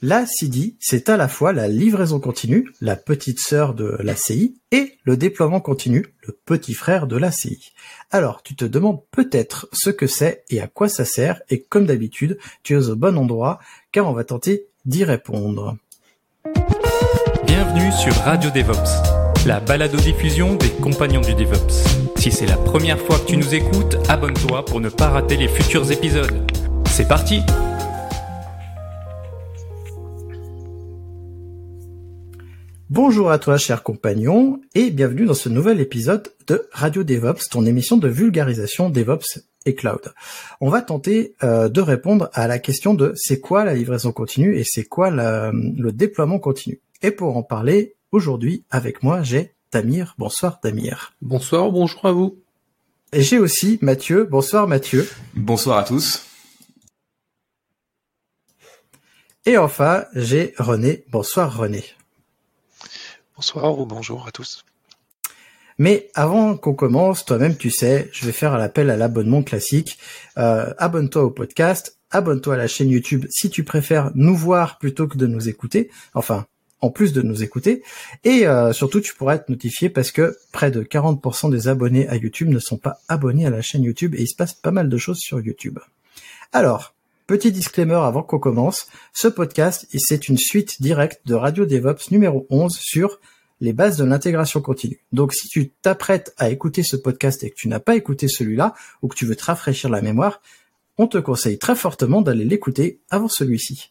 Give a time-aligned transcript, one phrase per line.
[0.00, 4.54] La CDI, c'est à la fois la livraison continue, la petite sœur de la CI,
[4.70, 7.72] et le déploiement continu, le petit frère de la CI.
[8.12, 11.84] Alors, tu te demandes peut-être ce que c'est et à quoi ça sert, et comme
[11.84, 13.58] d'habitude, tu es au bon endroit,
[13.90, 15.76] car on va tenter d'y répondre.
[17.44, 21.88] Bienvenue sur Radio DevOps, la balado-diffusion des compagnons du DevOps.
[22.18, 25.48] Si c'est la première fois que tu nous écoutes, abonne-toi pour ne pas rater les
[25.48, 26.48] futurs épisodes.
[26.86, 27.42] C'est parti
[32.90, 37.66] Bonjour à toi, chers compagnons, et bienvenue dans ce nouvel épisode de Radio DevOps, ton
[37.66, 40.14] émission de vulgarisation DevOps et Cloud.
[40.62, 44.56] On va tenter euh, de répondre à la question de c'est quoi la livraison continue
[44.56, 46.80] et c'est quoi le déploiement continu.
[47.02, 50.14] Et pour en parler, aujourd'hui, avec moi, j'ai Damir.
[50.16, 51.12] Bonsoir, Damir.
[51.20, 52.38] Bonsoir, bonjour à vous.
[53.12, 54.24] Et j'ai aussi Mathieu.
[54.24, 55.06] Bonsoir, Mathieu.
[55.34, 56.24] Bonsoir à tous.
[59.44, 61.04] Et enfin, j'ai René.
[61.10, 61.84] Bonsoir, René.
[63.38, 64.64] Bonsoir ou bonjour à tous.
[65.78, 69.96] Mais avant qu'on commence, toi-même tu sais, je vais faire l'appel à l'abonnement classique.
[70.38, 75.06] Euh, abonne-toi au podcast, abonne-toi à la chaîne YouTube si tu préfères nous voir plutôt
[75.06, 75.88] que de nous écouter.
[76.14, 76.46] Enfin,
[76.80, 77.84] en plus de nous écouter.
[78.24, 82.16] Et euh, surtout, tu pourras être notifié parce que près de 40% des abonnés à
[82.16, 84.88] YouTube ne sont pas abonnés à la chaîne YouTube et il se passe pas mal
[84.88, 85.78] de choses sur YouTube.
[86.52, 86.92] Alors,
[87.28, 92.46] petit disclaimer avant qu'on commence, ce podcast, c'est une suite directe de Radio DevOps numéro
[92.48, 93.20] 11 sur
[93.60, 95.04] les bases de l'intégration continue.
[95.12, 98.72] Donc si tu t'apprêtes à écouter ce podcast et que tu n'as pas écouté celui-là,
[99.02, 100.40] ou que tu veux te rafraîchir la mémoire,
[100.96, 103.90] on te conseille très fortement d'aller l'écouter avant celui-ci.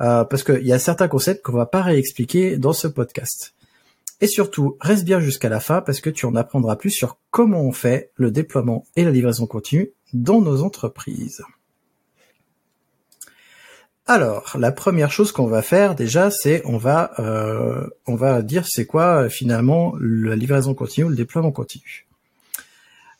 [0.00, 3.54] Euh, parce qu'il y a certains concepts qu'on va pas réexpliquer dans ce podcast.
[4.20, 7.62] Et surtout, reste bien jusqu'à la fin parce que tu en apprendras plus sur comment
[7.62, 11.42] on fait le déploiement et la livraison continue dans nos entreprises.
[14.06, 18.66] Alors, la première chose qu'on va faire déjà, c'est on va euh, on va dire
[18.66, 22.06] c'est quoi finalement la livraison continue ou le déploiement continu.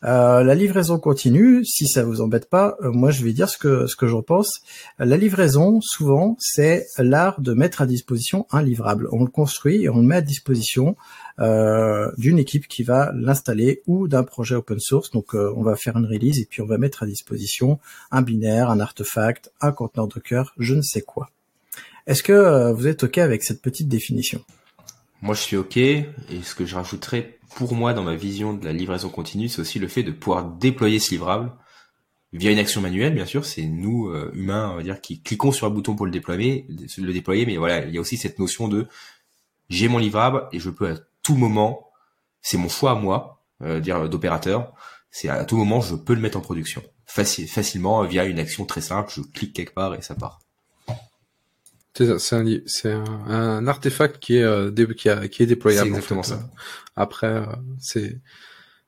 [0.03, 3.57] Euh, la livraison continue, si ça vous embête pas, euh, moi je vais dire ce
[3.57, 4.59] que ce j'en pense.
[4.99, 9.07] La livraison, souvent, c'est l'art de mettre à disposition un livrable.
[9.13, 10.97] On le construit et on le met à disposition
[11.39, 15.11] euh, d'une équipe qui va l'installer ou d'un projet open source.
[15.11, 17.79] Donc on va faire une release et puis on va mettre à disposition
[18.11, 21.29] un binaire, un artefact, un conteneur Docker, je ne sais quoi.
[22.07, 24.41] Est-ce que vous êtes ok avec cette petite définition?
[25.23, 26.05] Moi je suis ok et
[26.43, 29.79] ce que je rajouterais pour moi, dans ma vision de la livraison continue, c'est aussi
[29.79, 31.53] le fait de pouvoir déployer ce livrable
[32.33, 33.45] via une action manuelle, bien sûr.
[33.45, 36.67] C'est nous, euh, humains, on va dire, qui cliquons sur un bouton pour le déployer,
[36.97, 37.45] le déployer.
[37.45, 38.87] Mais voilà, il y a aussi cette notion de
[39.69, 41.89] j'ai mon livrable et je peux à tout moment,
[42.41, 44.73] c'est mon choix à moi, euh, dire d'opérateur,
[45.09, 46.83] c'est à tout moment, je peux le mettre en production.
[47.05, 50.39] facilement via une action très simple, je clique quelque part et ça part.
[51.95, 52.17] C'est un,
[52.65, 55.89] c'est un, un, artefact qui est euh, qui, a, qui est déployable.
[55.89, 56.39] C'est exactement ça.
[56.95, 57.45] Après, euh,
[57.79, 58.19] c'est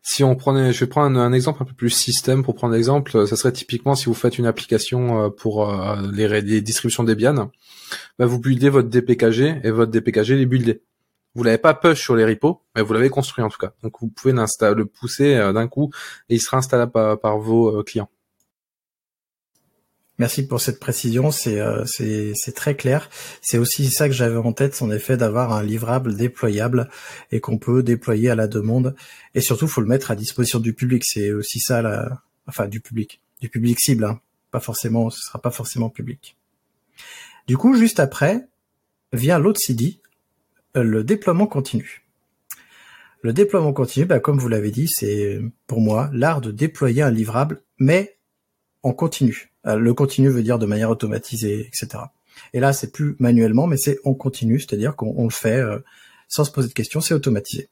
[0.02, 3.28] si on prenait, je vais prendre un, exemple un peu plus système pour prendre l'exemple,
[3.28, 5.72] ça serait typiquement si vous faites une application euh, pour
[6.14, 7.52] les, les, distributions Debian,
[8.20, 10.84] bah vous buildez votre DPKG et votre DPKG est buildé.
[11.34, 13.74] Vous l'avez pas push sur les repos, mais vous l'avez construit en tout cas.
[13.84, 15.92] Donc vous pouvez le pousser d'un coup
[16.30, 18.10] et il sera installable par, par vos clients.
[20.18, 23.09] Merci pour cette précision, c'est euh, c'est très clair.
[23.42, 26.90] C'est aussi ça que j'avais en tête, en effet, d'avoir un livrable déployable
[27.31, 28.96] et qu'on peut déployer à la demande.
[29.34, 31.03] Et surtout, faut le mettre à disposition du public.
[31.06, 34.06] C'est aussi ça, la, enfin du public, du public cible.
[34.06, 34.22] Hein.
[34.52, 36.38] Pas forcément, ce sera pas forcément public.
[37.47, 38.47] Du coup, juste après
[39.12, 40.00] vient l'autre CD,
[40.78, 42.06] euh, le déploiement continu.
[43.22, 47.12] Le déploiement continu, bah, comme vous l'avez dit, c'est pour moi l'art de déployer un
[47.12, 48.17] livrable, mais
[48.82, 52.03] en continu le continu veut dire de manière automatisée, etc.
[52.53, 55.79] Et là, c'est plus manuellement, mais c'est on continue, c'est-à-dire qu'on le fait euh,
[56.28, 57.70] sans se poser de questions, c'est automatisé.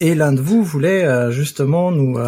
[0.00, 2.18] Et l'un de vous voulait euh, justement nous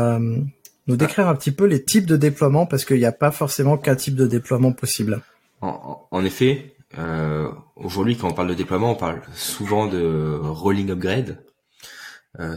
[0.88, 3.76] nous décrire un petit peu les types de déploiement parce qu'il n'y a pas forcément
[3.76, 5.20] qu'un type de déploiement possible.
[5.60, 6.76] En, effet,
[7.74, 11.42] aujourd'hui, quand on parle de déploiement, on parle souvent de rolling upgrade.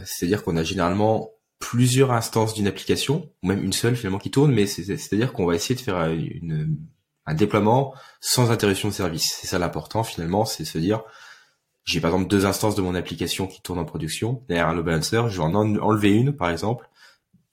[0.04, 1.30] C'est-à-dire qu'on a généralement
[1.60, 5.54] plusieurs instances d'une application, ou même une seule finalement qui tourne, mais c'est-à-dire qu'on va
[5.54, 6.76] essayer de faire une,
[7.26, 9.38] un déploiement sans interruption de service.
[9.40, 11.02] C'est ça l'important finalement, c'est se dire,
[11.84, 14.86] j'ai par exemple deux instances de mon application qui tournent en production, derrière un load
[14.86, 16.88] balancer, je vais en enlever une par exemple,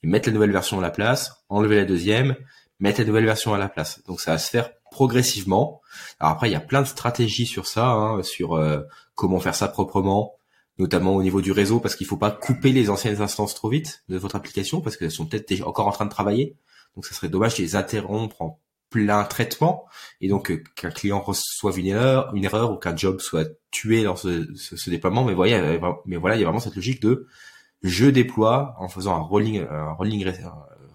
[0.04, 2.36] mettre la nouvelle version à la place, enlever la deuxième,
[2.80, 4.02] mettre la nouvelle version à la place.
[4.08, 5.82] Donc ça va se faire progressivement.
[6.20, 8.82] Alors après, il y a plein de stratégies sur ça, hein, sur euh,
[9.16, 10.37] comment faire ça proprement,
[10.80, 14.04] notamment au niveau du réseau, parce qu'il faut pas couper les anciennes instances trop vite
[14.10, 16.56] de votre application, parce qu'elles sont peut-être encore en train de travailler.
[16.96, 18.60] Donc ça serait dommage de les interrompre en
[18.90, 19.86] plein traitement,
[20.22, 24.04] et donc euh, qu'un client reçoive une erreur, une erreur ou qu'un job soit tué
[24.04, 25.26] dans ce, ce, déploiement.
[25.26, 27.28] Mais voyez, mais voilà, il y a vraiment cette logique de
[27.84, 30.26] je déploie en faisant un rolling, un rolling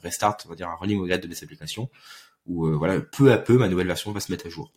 [0.02, 1.90] restart, on va dire un rolling au de mes applications,
[2.46, 4.72] où euh, voilà, peu à peu ma nouvelle version va se mettre à jour.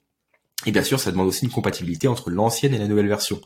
[0.66, 3.42] Et bien sûr, ça demande aussi une compatibilité entre l'ancienne et la nouvelle version.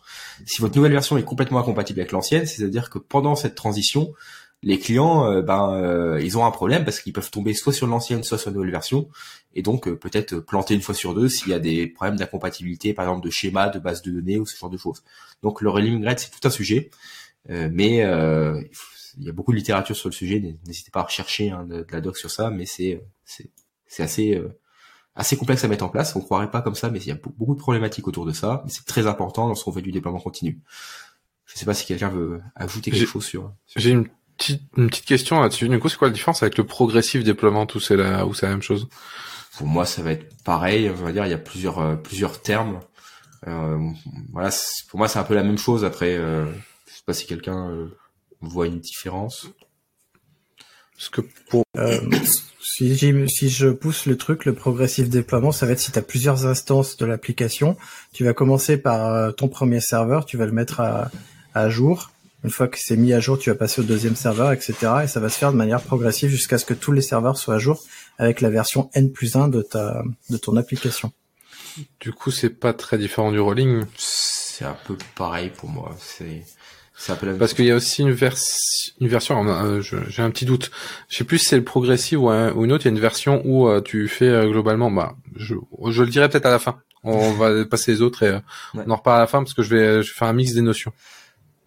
[0.45, 4.13] Si votre nouvelle version est complètement incompatible avec l'ancienne, c'est-à-dire que pendant cette transition,
[4.61, 7.87] les clients, euh, ben, euh, ils ont un problème parce qu'ils peuvent tomber soit sur
[7.87, 9.09] l'ancienne, soit sur la nouvelle version,
[9.53, 13.05] et donc peut-être planter une fois sur deux s'il y a des problèmes d'incompatibilité, par
[13.05, 15.03] exemple de schéma, de base de données ou ce genre de choses.
[15.41, 16.91] Donc le rolling grade, c'est tout un sujet,
[17.47, 18.03] mais
[19.17, 20.39] il y a beaucoup de littérature sur le sujet.
[20.67, 23.01] N'hésitez pas à rechercher hein, de, la doc sur ça, mais c'est
[23.89, 24.57] c'est assez euh,
[25.19, 26.15] assez complexe à mettre en place.
[26.15, 28.63] On croirait pas comme ça, mais il y a beaucoup de problématiques autour de ça.
[28.65, 30.59] Mais c'est très important lorsqu'on fait du déploiement continu.
[31.45, 33.51] Je sais pas si quelqu'un veut ajouter quelque chose sur.
[33.75, 34.07] J'ai une
[34.37, 35.67] petite une petite question là-dessus.
[35.67, 38.45] Du coup, c'est quoi la différence avec le progressif déploiement Tout c'est la ou c'est
[38.45, 38.87] la même chose?
[39.57, 40.89] Pour moi, ça va être pareil.
[40.89, 42.79] On va dire, il y a plusieurs euh, plusieurs termes.
[43.47, 43.89] Euh,
[44.31, 44.49] voilà,
[44.89, 45.83] pour moi, c'est un peu la même chose.
[45.83, 46.45] Après, euh,
[46.87, 47.87] je sais pas si quelqu'un euh,
[48.41, 49.47] voit une différence.
[50.99, 51.63] Parce que pour
[52.61, 56.01] si, si je pousse le truc, le progressif déploiement, ça va être si tu as
[56.01, 57.77] plusieurs instances de l'application,
[58.11, 61.09] tu vas commencer par euh, ton premier serveur, tu vas le mettre à,
[61.53, 62.11] à jour.
[62.43, 64.73] Une fois que c'est mis à jour, tu vas passer au deuxième serveur, etc.
[65.03, 67.55] Et ça va se faire de manière progressive jusqu'à ce que tous les serveurs soient
[67.55, 67.81] à jour
[68.17, 71.13] avec la version N plus 1 de, ta, de ton application.
[72.01, 73.83] Du coup, c'est pas très différent du rolling.
[73.95, 75.95] C'est un peu pareil pour moi.
[75.97, 76.43] C'est
[77.07, 80.69] parce qu'il y a aussi une, une version, euh, j'ai un petit doute.
[81.07, 82.85] Je sais plus si c'est le progressif ou, une autre.
[82.85, 85.55] Il y a une version où euh, tu fais euh, globalement, bah, je,
[85.87, 86.81] je le dirai peut-être à la fin.
[87.03, 88.39] On va passer les autres et
[88.73, 90.53] on en reparle à la fin parce que je vais, je vais faire un mix
[90.53, 90.91] des notions.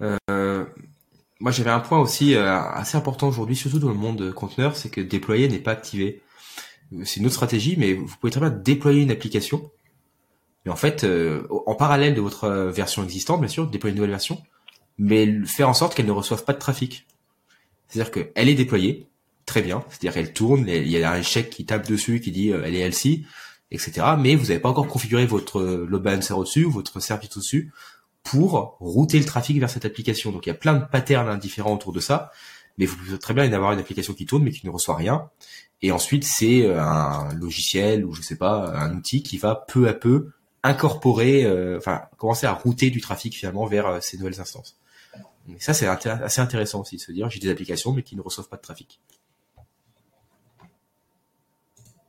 [0.01, 5.01] moi, j'avais un point aussi assez important aujourd'hui, surtout dans le monde conteneur, c'est que
[5.01, 6.23] déployer n'est pas activé.
[7.05, 9.71] C'est une autre stratégie, mais vous pouvez très bien déployer une application.
[10.67, 11.07] Mais en fait,
[11.67, 14.39] en parallèle de votre version existante, bien sûr, déployer une nouvelle version
[14.99, 17.07] mais faire en sorte qu'elle ne reçoive pas de trafic.
[17.89, 19.07] C'est-à-dire qu'elle est déployée,
[19.47, 22.53] très bien, c'est-à-dire qu'elle tourne, il y a un chèque qui tape dessus, qui dit
[22.53, 23.27] euh, elle est elle-ci,
[23.71, 24.07] etc.
[24.19, 27.73] Mais vous n'avez pas encore configuré votre load balancer au-dessus, votre service au-dessus,
[28.23, 30.31] pour router le trafic vers cette application.
[30.31, 32.31] Donc il y a plein de patterns différents autour de ça,
[32.79, 35.31] mais vous pouvez très bien avoir une application qui tourne mais qui ne reçoit rien.
[35.83, 39.89] Et ensuite c'est euh, un logiciel ou je sais pas un outil qui va peu
[39.89, 40.31] à peu
[40.63, 44.79] incorporer, euh, enfin commencer à router du trafic finalement vers ces nouvelles instances.
[45.49, 48.21] Et ça, c'est assez intéressant aussi de se dire, j'ai des applications, mais qui ne
[48.21, 49.01] reçoivent pas de trafic.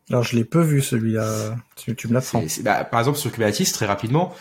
[0.09, 1.55] Alors, je l'ai peu vu celui-là.
[1.75, 2.43] Tu, tu me l'apprends.
[2.61, 4.35] Bah, par exemple, sur Kubernetes, très rapidement,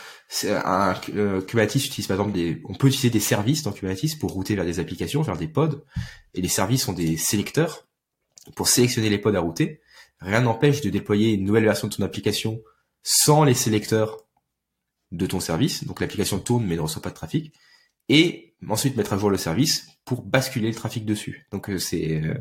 [0.45, 4.33] un, euh, Kubernetes utilise par exemple des, on peut utiliser des services dans Kubernetes pour
[4.33, 5.85] router vers des applications, vers des pods.
[6.35, 7.87] Et les services sont des sélecteurs
[8.57, 9.81] pour sélectionner les pods à router.
[10.21, 12.61] Rien n'empêche de déployer une nouvelle version de ton application
[13.03, 14.19] sans les sélecteurs
[15.13, 15.85] de ton service.
[15.85, 17.53] Donc l'application tourne mais ne reçoit pas de trafic
[18.13, 21.47] et ensuite mettre à jour le service pour basculer le trafic dessus.
[21.51, 22.35] Donc euh, c'est euh,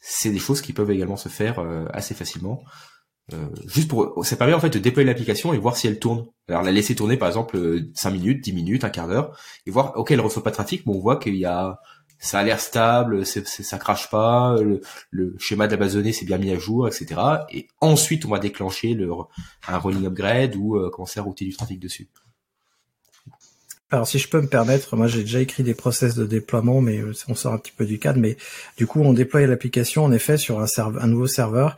[0.00, 2.62] c'est des choses qui peuvent également se faire euh, assez facilement.
[3.66, 6.26] juste pour ça permet en fait de déployer l'application et voir si elle tourne.
[6.48, 7.58] Alors la laisser tourner par exemple
[7.94, 10.84] 5 minutes, 10 minutes, un quart d'heure et voir OK, elle reçoit pas de trafic,
[10.86, 11.78] mais on voit qu'il y a
[12.18, 14.56] ça a l'air stable, c'est, ça crache pas,
[15.10, 17.20] le, schéma de la base de données c'est bien mis à jour, etc.
[17.50, 19.10] Et ensuite on va déclencher le,
[19.68, 22.10] un rolling upgrade ou commencer à router du trafic dessus.
[23.90, 26.98] Alors si je peux me permettre, moi j'ai déjà écrit des process de déploiement, mais
[26.98, 28.18] euh, on sort un petit peu du cadre.
[28.18, 28.36] Mais
[28.76, 31.76] du coup, on déployait l'application en effet sur un, un nouveau serveur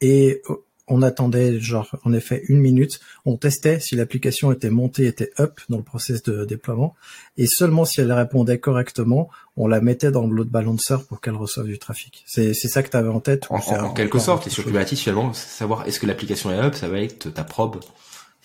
[0.00, 0.54] et euh,
[0.88, 3.00] on attendait genre en effet une minute.
[3.24, 6.94] On testait si l'application était montée, était up dans le process de déploiement,
[7.36, 11.34] et seulement si elle répondait correctement, on la mettait dans le load balancer pour qu'elle
[11.34, 12.22] reçoive du trafic.
[12.26, 13.46] C'est c'est ça que tu avais en tête.
[13.50, 17.00] En, quelque sorte, et sur Kubernetes finalement, savoir est-ce que l'application est up, ça va
[17.00, 17.80] être ta probe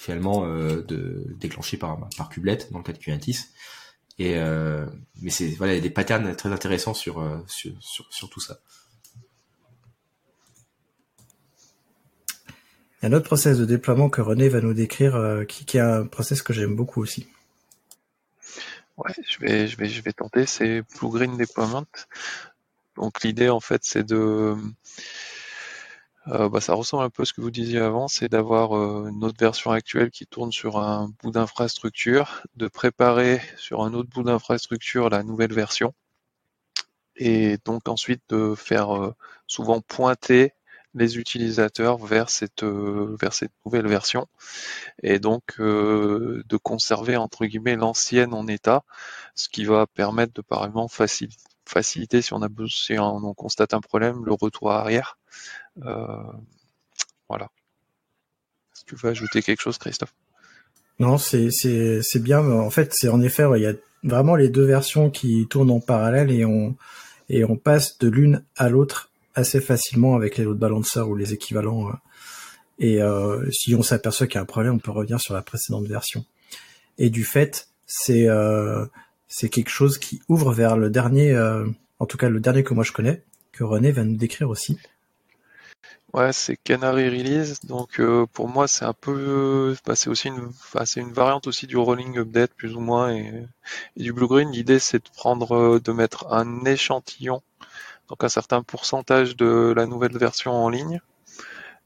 [0.01, 3.49] finalement euh, de déclenché par par Kublet dans le cas de Kubernetes.
[4.17, 4.87] Et euh,
[5.21, 7.71] mais c'est voilà, il y a des patterns très intéressants sur euh, sur,
[8.09, 8.59] sur, tout ça.
[12.97, 15.77] Il y a un autre process de déploiement que René va nous décrire, qui, qui
[15.77, 17.27] est un process que j'aime beaucoup aussi.
[18.97, 20.47] Ouais, je vais, je vais, je vais tenter.
[20.47, 21.85] C'est Blue Green Deployment.
[22.95, 24.55] Donc l'idée en fait c'est de
[26.27, 29.07] euh, bah, ça ressemble un peu à ce que vous disiez avant, c'est d'avoir euh,
[29.09, 34.09] une autre version actuelle qui tourne sur un bout d'infrastructure, de préparer sur un autre
[34.09, 35.93] bout d'infrastructure la nouvelle version,
[37.15, 39.15] et donc ensuite de faire euh,
[39.47, 40.53] souvent pointer
[40.93, 42.65] les utilisateurs vers cette
[43.31, 44.27] cette nouvelle version
[45.01, 48.83] et donc de conserver entre guillemets l'ancienne en état
[49.33, 50.93] ce qui va permettre de par exemple
[51.71, 55.17] faciliter si on a si on constate un problème le retour arrière
[55.85, 56.05] euh,
[57.29, 57.49] voilà.
[58.73, 60.13] Est-ce que tu veux ajouter quelque chose, Christophe?
[60.99, 61.49] Non, c'est
[62.15, 62.49] bien.
[62.51, 63.73] En fait, c'est en effet, il y a
[64.03, 66.75] vraiment les deux versions qui tournent en parallèle et on
[67.29, 71.33] et on passe de l'une à l'autre assez facilement avec les load balancers ou les
[71.33, 71.87] équivalents.
[71.87, 71.93] Euh.
[72.79, 75.41] Et euh, si on s'aperçoit qu'il y a un problème, on peut revenir sur la
[75.41, 76.25] précédente version.
[76.97, 78.27] Et du fait, c'est
[79.33, 81.35] c'est quelque chose qui ouvre vers le dernier,
[81.99, 84.77] en tout cas le dernier que moi je connais, que René va nous décrire aussi.
[86.13, 87.61] Ouais, c'est Canary Release.
[87.63, 90.51] Donc euh, pour moi, c'est un peu, bah, c'est aussi une,
[90.83, 93.47] c'est une variante aussi du Rolling Update plus ou moins et,
[93.95, 94.51] du Blue Green.
[94.51, 97.41] L'idée, c'est de prendre, euh, de mettre un échantillon,
[98.09, 100.99] donc un certain pourcentage de la nouvelle version en ligne,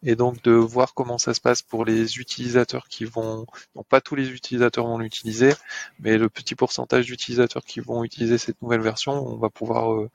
[0.03, 4.01] et donc de voir comment ça se passe pour les utilisateurs qui vont, donc pas
[4.01, 5.53] tous les utilisateurs vont l'utiliser,
[5.99, 10.09] mais le petit pourcentage d'utilisateurs qui vont utiliser cette nouvelle version, on va pouvoir euh,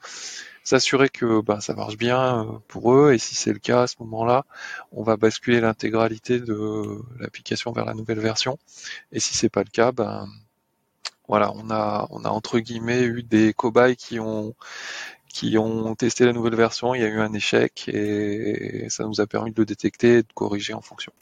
[0.65, 3.87] s'assurer que bah, ça marche bien euh, pour eux et si c'est le cas à
[3.87, 4.45] ce moment-là,
[4.93, 8.59] on va basculer l'intégralité de l'application vers la nouvelle version.
[9.13, 10.29] Et si c'est pas le cas, ben
[11.29, 14.55] voilà, on a on a entre guillemets eu des cobayes qui ont
[15.33, 19.21] qui ont testé la nouvelle version, il y a eu un échec et ça nous
[19.21, 21.13] a permis de le détecter et de corriger en fonction.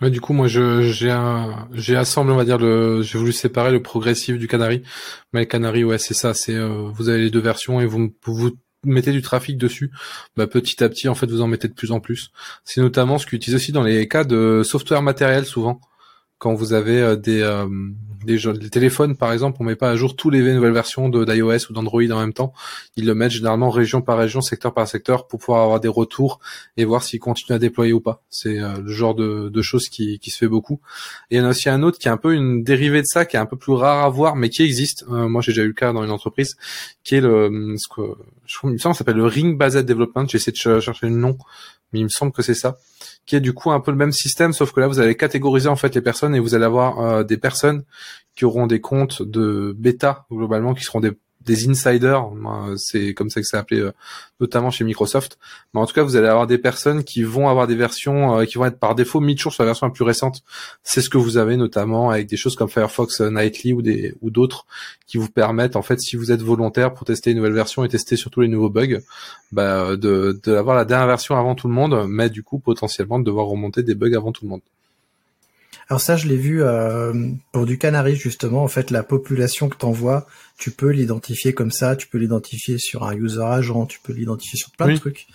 [0.00, 2.58] Ouais, du coup, moi, j'ai assemblé, on va dire,
[3.02, 4.82] j'ai voulu séparer le progressif du Canary.
[5.32, 8.10] Mais le Canary, ouais, c'est ça, c'est, euh, vous avez les deux versions et vous,
[8.24, 8.50] vous
[8.82, 9.90] mettez du trafic dessus.
[10.36, 12.30] Bah, petit à petit, en fait, vous en mettez de plus en plus.
[12.64, 15.80] C'est notamment ce qu'ils utilisent aussi dans les cas de software matériel, souvent
[16.40, 17.68] quand vous avez euh, des, euh,
[18.24, 21.68] des, des, téléphones par exemple, on met pas à jour tous les nouvelles versions d'iOS
[21.68, 22.54] ou d'Android en même temps.
[22.96, 26.40] Ils le mettent généralement région par région, secteur par secteur, pour pouvoir avoir des retours
[26.78, 28.22] et voir s'ils continuent à déployer ou pas.
[28.30, 30.80] C'est euh, le genre de, de choses qui, qui, se fait beaucoup.
[31.30, 33.06] Et il y en a aussi un autre qui est un peu une dérivée de
[33.06, 35.04] ça, qui est un peu plus rare à voir, mais qui existe.
[35.06, 36.56] moi, j'ai déjà eu le cas dans une entreprise,
[37.04, 38.02] qui est le ce que
[38.46, 40.26] je s'appelle le Ring Based Development.
[40.26, 41.36] J'essaie de chercher le nom,
[41.92, 42.76] mais il me semble que c'est ça
[43.26, 45.68] qui est du coup un peu le même système, sauf que là vous allez catégoriser
[45.68, 47.84] en fait les personnes et vous allez avoir euh, des personnes
[48.34, 52.28] qui auront des comptes de bêta globalement, qui seront des des insiders,
[52.76, 53.92] c'est comme ça que c'est appelé euh,
[54.40, 55.38] notamment chez Microsoft.
[55.72, 58.44] Mais en tout cas, vous allez avoir des personnes qui vont avoir des versions euh,
[58.44, 60.42] qui vont être par défaut mis sur la version la plus récente.
[60.82, 64.30] C'est ce que vous avez notamment avec des choses comme Firefox Nightly ou des ou
[64.30, 64.66] d'autres
[65.06, 67.88] qui vous permettent en fait, si vous êtes volontaire pour tester une nouvelle version et
[67.88, 69.00] tester surtout les nouveaux bugs,
[69.52, 73.24] bah, de d'avoir la dernière version avant tout le monde, mais du coup potentiellement de
[73.24, 74.62] devoir remonter des bugs avant tout le monde.
[75.90, 77.12] Alors ça, je l'ai vu euh,
[77.50, 78.62] pour du canari justement.
[78.62, 80.24] En fait, la population que t'envoies,
[80.56, 81.96] tu peux l'identifier comme ça.
[81.96, 83.86] Tu peux l'identifier sur un user agent.
[83.86, 85.26] Tu peux l'identifier sur plein de trucs.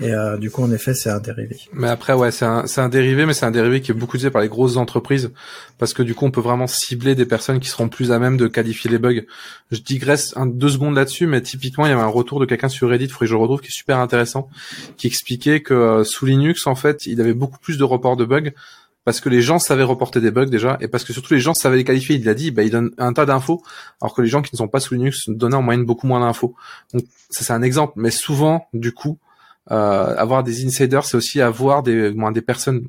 [0.00, 1.58] Et euh, du coup, en effet, c'est un dérivé.
[1.74, 4.16] Mais après, ouais, c'est un, c'est un dérivé, mais c'est un dérivé qui est beaucoup
[4.16, 5.30] utilisé par les grosses entreprises
[5.76, 8.38] parce que du coup, on peut vraiment cibler des personnes qui seront plus à même
[8.38, 9.20] de qualifier les bugs.
[9.70, 12.70] Je digresse un, deux secondes là-dessus, mais typiquement, il y avait un retour de quelqu'un
[12.70, 14.48] sur Reddit, il faudrait que je le retrouve, qui est super intéressant,
[14.96, 18.24] qui expliquait que euh, sous Linux, en fait, il avait beaucoup plus de reports de
[18.24, 18.50] bugs
[19.04, 21.54] parce que les gens savaient reporter des bugs déjà, et parce que surtout les gens
[21.54, 22.16] savaient les qualifier.
[22.16, 23.62] Il a dit, bah, il donne un tas d'infos,
[24.00, 26.20] alors que les gens qui ne sont pas sous Linux donnaient en moyenne beaucoup moins
[26.20, 26.54] d'infos.
[26.92, 29.18] Donc ça c'est un exemple, mais souvent, du coup,
[29.70, 32.86] euh, avoir des insiders, c'est aussi avoir des, des personnes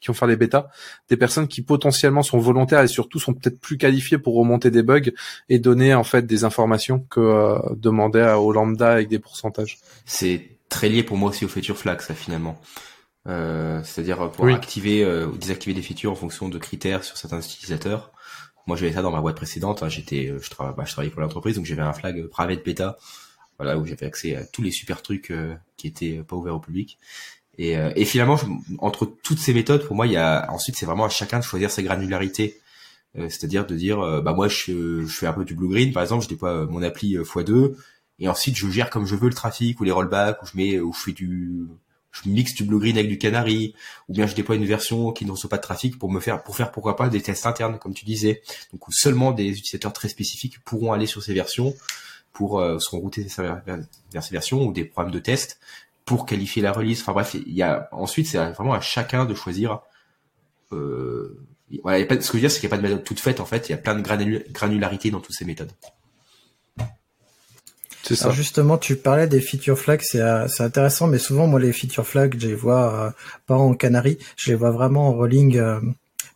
[0.00, 0.68] qui vont faire des bêtas,
[1.08, 4.82] des personnes qui potentiellement sont volontaires et surtout sont peut-être plus qualifiées pour remonter des
[4.82, 5.12] bugs
[5.48, 9.78] et donner en fait des informations que euh, demander au lambda avec des pourcentages.
[10.04, 12.60] C'est très lié pour moi aussi au feature flag, ça finalement.
[13.28, 17.40] Euh, c'est-à-dire pour activer euh, ou désactiver des features en fonction de critères sur certains
[17.40, 18.12] utilisateurs.
[18.66, 19.82] Moi, j'avais ça dans ma boîte précédente.
[19.82, 22.98] Hein, j'étais, euh, je, bah, je travaillais pour l'entreprise, donc j'avais un flag private beta,
[23.58, 25.32] voilà, où j'avais accès à tous les super trucs
[25.76, 26.98] qui étaient pas ouverts au public.
[27.58, 28.38] Et, et finalement,
[28.80, 31.44] entre toutes ces méthodes, pour moi, il y a ensuite c'est vraiment à chacun de
[31.44, 32.60] choisir sa granularité.
[33.14, 36.22] c'est-à-dire de dire, bah moi, je, je fais un peu du blue green, par exemple,
[36.22, 37.74] je déploie mon appli x2,
[38.18, 40.78] et ensuite je gère comme je veux le trafic ou les rollbacks, ou je mets,
[40.78, 41.66] ou je fais du
[42.22, 43.74] je mixe du blue green avec du canary,
[44.08, 46.42] ou bien je déploie une version qui ne reçoit pas de trafic pour me faire,
[46.42, 48.42] pour faire pourquoi pas des tests internes, comme tu disais.
[48.72, 51.74] Donc seulement des utilisateurs très spécifiques pourront aller sur ces versions
[52.32, 53.62] pour euh, seront routés vers,
[54.22, 55.58] ces versions ou des programmes de test
[56.04, 57.00] pour qualifier la release.
[57.00, 59.80] Enfin bref, il y a ensuite c'est vraiment à chacun de choisir.
[60.72, 61.40] Euh,
[61.82, 63.40] voilà, ce que je veux dire, c'est qu'il n'y a pas de méthode toute faite
[63.40, 63.68] en fait.
[63.68, 64.02] Il y a plein de
[64.52, 65.72] granularité dans toutes ces méthodes.
[68.06, 68.26] C'est ça.
[68.26, 71.72] Alors justement, tu parlais des feature flags, c'est euh, c'est intéressant, mais souvent moi les
[71.72, 73.10] feature flags, je les vois euh,
[73.48, 75.80] pas en Canary, je les vois vraiment en rolling, euh,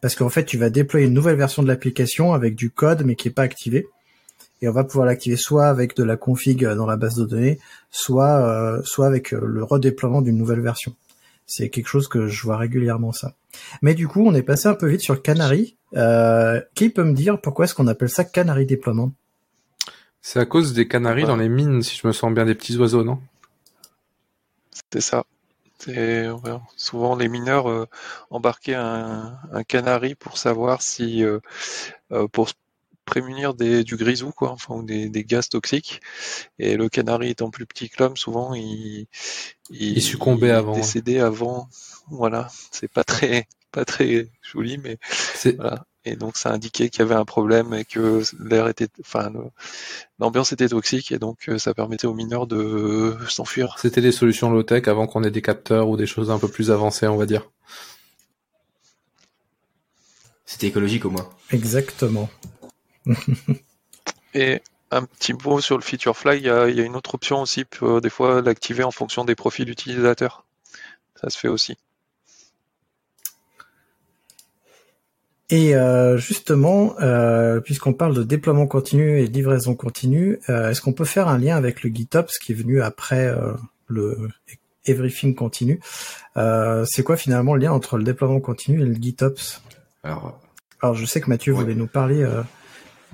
[0.01, 3.15] parce qu'en fait tu vas déployer une nouvelle version de l'application avec du code mais
[3.15, 3.87] qui est pas activé,
[4.63, 7.61] et on va pouvoir l'activer soit avec de la config dans la base de données,
[7.93, 10.97] soit euh, soit avec le redéploiement d'une nouvelle version.
[11.47, 13.35] C'est quelque chose que je vois régulièrement ça.
[13.81, 15.77] Mais du coup, on est passé un peu vite sur Canary.
[15.97, 19.13] Euh, qui peut me dire pourquoi est-ce qu'on appelle ça Canary déploiement?
[20.23, 21.27] C'est à cause des canaris Ouais.
[21.27, 23.21] dans les mines, si je me sens bien, des petits oiseaux, non?
[24.93, 25.25] C'est ça.
[25.79, 27.87] C'est ouais, souvent les mineurs euh,
[28.31, 31.41] embarquaient un, un canari pour savoir si euh,
[32.13, 32.55] euh, pour se
[33.07, 36.01] prémunir des, du grisou quoi, enfin ou des, des gaz toxiques.
[36.59, 39.09] Et le canari étant plus petit que l'homme, souvent il
[39.95, 40.93] Il succombait avant, ouais.
[40.93, 41.69] décédait avant.
[42.09, 44.99] Voilà, c'est pas très pas très joli, mais
[45.33, 45.87] C'est voilà.
[46.05, 49.31] Et donc ça indiquait qu'il y avait un problème et que l'air était, enfin
[50.19, 53.77] l'ambiance était toxique et donc euh, ça permettait aux mineurs de s'enfuir.
[53.79, 56.71] C'était des solutions low-tech avant qu'on ait des capteurs ou des choses un peu plus
[56.71, 57.51] avancées, on va dire.
[60.47, 61.29] C'était écologique au moins.
[61.51, 62.31] Exactement.
[64.35, 67.43] Et un petit mot sur le feature flag, il y y a une autre option
[67.43, 70.45] aussi, pour des fois l'activer en fonction des profils utilisateurs.
[71.21, 71.77] Ça se fait aussi.
[75.53, 80.81] Et euh, justement, euh, puisqu'on parle de déploiement continu et de livraison continue, euh, est-ce
[80.81, 83.53] qu'on peut faire un lien avec le GitOps qui est venu après euh,
[83.89, 84.29] le
[84.87, 85.81] Everything Continue?
[86.37, 89.61] Euh, C'est quoi finalement le lien entre le déploiement continu et le GitOps?
[90.05, 90.41] Alors,
[90.81, 91.63] Alors je sais que Mathieu Ouais.
[91.63, 92.43] voulait nous parler euh,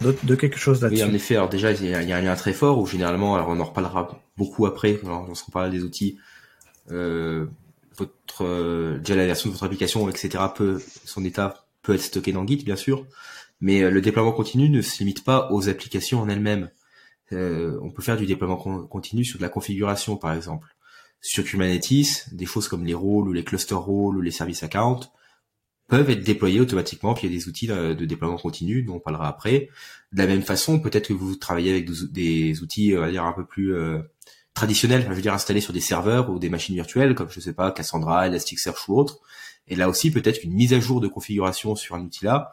[0.02, 1.16] de, de quelque chose oui, en là-dessus.
[1.16, 3.34] effet, alors déjà, il y, a, il y a un lien très fort où généralement,
[3.34, 6.18] alors on en reparlera beaucoup après, alors, lorsqu'on parlera des outils,
[6.92, 7.46] euh,
[7.96, 12.32] votre, euh, déjà la version de votre application, etc., peut, son état peut être stocké
[12.32, 13.06] dans Git, bien sûr,
[13.60, 16.70] mais euh, le déploiement continu ne se limite pas aux applications en elles-mêmes.
[17.32, 20.66] Euh, on peut faire du déploiement con- continu sur de la configuration, par exemple.
[21.20, 25.00] Sur Kubernetes, des choses comme les rôles ou les cluster rôles ou les service accounts
[25.88, 29.68] peuvent être déployés automatiquement via des outils de, déploiement continu, dont on parlera après.
[30.12, 33.24] De la même façon, peut-être que vous travaillez avec des, des outils, on va dire,
[33.24, 34.00] un peu plus euh,
[34.54, 37.52] traditionnels, je veux dire installés sur des serveurs ou des machines virtuelles, comme je sais
[37.52, 39.20] pas, Cassandra, Elasticsearch ou autre.
[39.68, 42.52] Et là aussi, peut-être qu'une mise à jour de configuration sur un outil-là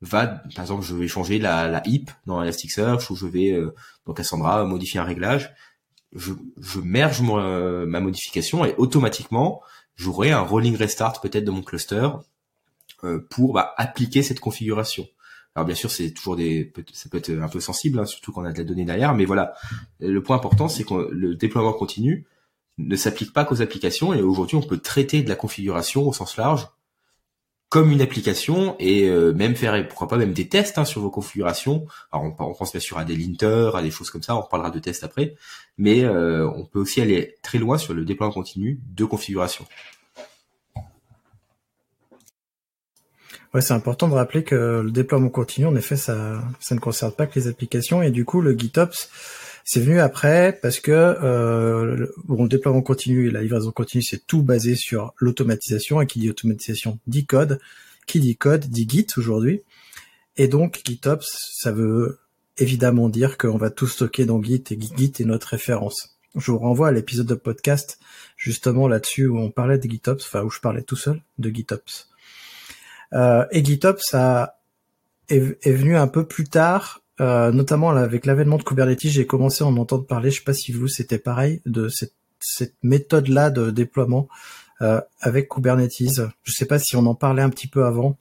[0.00, 3.74] va, par exemple, je vais changer la, la heap dans Elasticsearch ou je vais euh,
[4.06, 5.54] dans Cassandra modifier un réglage.
[6.12, 9.60] Je, je merge mon, euh, ma modification et automatiquement,
[9.96, 12.08] j'aurai un rolling restart peut-être de mon cluster
[13.04, 15.06] euh, pour bah, appliquer cette configuration.
[15.54, 18.42] Alors bien sûr, c'est toujours des, ça peut être un peu sensible, hein, surtout quand
[18.42, 19.54] on a de la donnée derrière, mais voilà.
[19.98, 22.26] Le point important, c'est que le déploiement continu
[22.78, 26.36] ne s'applique pas qu'aux applications, et aujourd'hui, on peut traiter de la configuration au sens
[26.36, 26.68] large
[27.68, 31.10] comme une application et euh, même faire, pourquoi pas même des tests hein, sur vos
[31.10, 31.86] configurations.
[32.12, 34.70] Alors on, pense bien sûr à des linters, à des choses comme ça, on reparlera
[34.70, 35.34] de tests après,
[35.76, 39.66] mais euh, on peut aussi aller très loin sur le déploiement continu de configuration.
[43.54, 47.12] Ouais, c'est important de rappeler que le déploiement continu, en effet, ça, ça ne concerne
[47.12, 48.02] pas que les applications.
[48.02, 49.08] Et du coup, le GitOps,
[49.70, 54.42] c'est venu après parce que euh, le, déploiement continu et la livraison continue, c'est tout
[54.42, 56.00] basé sur l'automatisation.
[56.00, 57.60] Et qui dit automatisation dit code.
[58.06, 59.60] Qui dit code dit Git aujourd'hui.
[60.38, 62.18] Et donc, GitOps, ça veut
[62.56, 66.16] évidemment dire qu'on va tout stocker dans Git et Git est notre référence.
[66.34, 67.98] Je vous renvoie à l'épisode de podcast
[68.38, 72.08] justement là-dessus où on parlait de GitOps, enfin où je parlais tout seul de GitOps.
[73.12, 74.60] Euh, et GitOps a,
[75.28, 79.66] est, venu un peu plus tard, euh, notamment avec l'avènement de Kubernetes, j'ai commencé à
[79.66, 83.70] en entendre parler, je sais pas si vous c'était pareil, de cette, cette méthode-là de
[83.70, 84.28] déploiement
[84.82, 86.20] euh, avec Kubernetes.
[86.44, 88.16] Je sais pas si on en parlait un petit peu avant.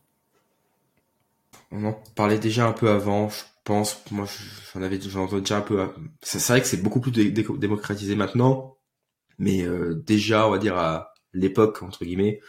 [1.72, 4.02] On en parlait déjà un peu avant, je pense.
[4.10, 4.26] Moi,
[4.74, 5.88] j'en avais déjà un peu.
[6.22, 8.78] C'est vrai que c'est beaucoup plus dé démocratisé maintenant,
[9.38, 12.40] mais euh, déjà, on va dire à l'époque entre guillemets,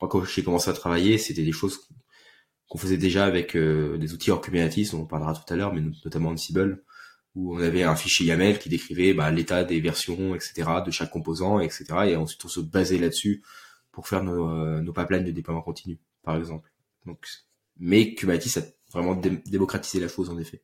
[0.00, 1.88] quand j'ai commencé à travailler, c'était des choses
[2.68, 5.72] qu'on faisait déjà avec euh, des outils hors Kubernetes, dont on parlera tout à l'heure,
[5.72, 6.82] mais notamment Ansible,
[7.34, 11.10] où on avait un fichier YAML qui décrivait bah, l'état des versions, etc., de chaque
[11.10, 13.42] composant, etc., et ensuite on se basait là-dessus
[13.92, 16.70] pour faire nos, euh, nos pipelines de déploiement continu, par exemple.
[17.06, 17.26] Donc,
[17.78, 20.62] mais Kubernetes a vraiment dé démocratisé la chose, en effet.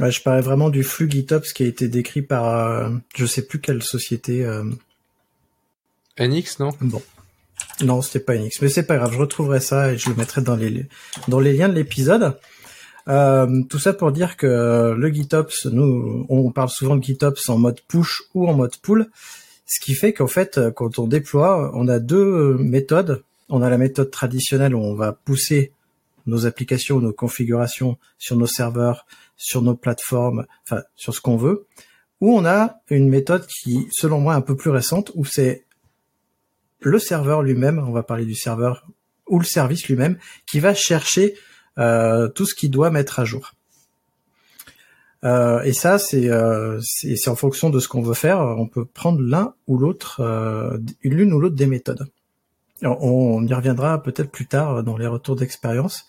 [0.00, 3.46] Ouais, je parlais vraiment du flux GitOps qui a été décrit par, euh, je sais
[3.46, 4.44] plus quelle société.
[4.44, 4.64] Euh...
[6.18, 6.70] NX, non?
[6.80, 7.02] Bon.
[7.82, 10.42] Non, c'était pas NX, mais c'est pas grave, je retrouverai ça et je le mettrai
[10.42, 10.86] dans les
[11.28, 12.36] dans les liens de l'épisode.
[13.08, 17.58] Euh, tout ça pour dire que le GitOps, nous, on parle souvent de GitOps en
[17.58, 19.10] mode push ou en mode pull,
[19.66, 23.22] ce qui fait qu'en fait, quand on déploie, on a deux méthodes.
[23.50, 25.72] On a la méthode traditionnelle où on va pousser
[26.26, 31.66] nos applications, nos configurations sur nos serveurs, sur nos plateformes, enfin sur ce qu'on veut,
[32.20, 35.63] ou on a une méthode qui, selon moi, est un peu plus récente, où c'est
[36.88, 38.86] le serveur lui-même, on va parler du serveur
[39.26, 41.34] ou le service lui-même, qui va chercher
[41.78, 43.52] euh, tout ce qu'il doit mettre à jour.
[45.24, 48.40] Euh, et ça, euh, c'est c'est en fonction de ce qu'on veut faire.
[48.40, 52.06] On peut prendre l'un ou l'autre, euh, l'une ou l'autre des méthodes.
[52.82, 56.06] On, y reviendra peut-être plus tard dans les retours d'expérience,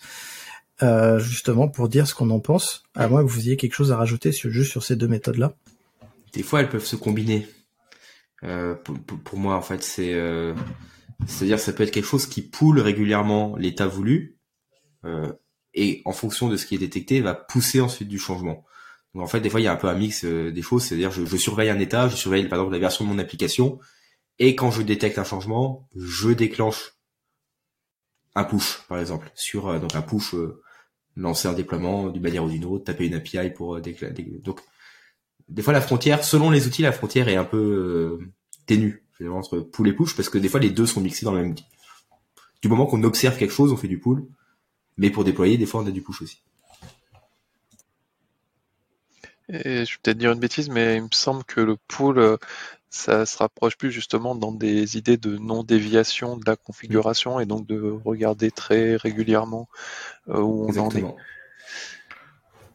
[0.82, 3.92] euh, justement pour dire ce qu'on en pense, à moins que vous ayez quelque chose
[3.92, 5.54] à rajouter sur, juste sur ces deux méthodes-là.
[6.34, 7.46] Des fois, elles peuvent se combiner.
[8.44, 10.54] Euh, pour, pour, moi, en fait, c'est euh,
[11.26, 14.38] c'est-à-dire ça peut être quelque chose qui poule régulièrement l'état voulu
[15.04, 15.32] euh,
[15.74, 18.64] et en fonction de ce qui est détecté, va pousser ensuite du changement.
[19.14, 20.84] Donc en fait, des fois, il y a un peu un mix euh, des choses,
[20.84, 23.78] c'est-à-dire je, je surveille un état, je surveille par exemple la version de mon application
[24.38, 26.92] et quand je détecte un changement, je déclenche
[28.34, 30.62] un push, par exemple, sur euh, donc un push euh,
[31.14, 34.12] lancer un déploiement d'une manière ou d'une autre, taper une API pour déclarer.
[34.42, 34.60] Donc,
[35.48, 38.18] des fois, la frontière, selon les outils, la frontière est un peu
[38.66, 41.42] ténue entre pull et push parce que des fois, les deux sont mixés dans le
[41.42, 41.66] même outil.
[42.62, 44.26] Du moment qu'on observe quelque chose, on fait du pull,
[44.96, 46.42] mais pour déployer, des fois, on a du push aussi.
[49.48, 52.38] Et je vais peut-être dire une bêtise, mais il me semble que le pull,
[52.90, 57.66] ça se rapproche plus justement dans des idées de non-déviation de la configuration et donc
[57.66, 59.68] de regarder très régulièrement
[60.28, 61.04] euh, où on en est.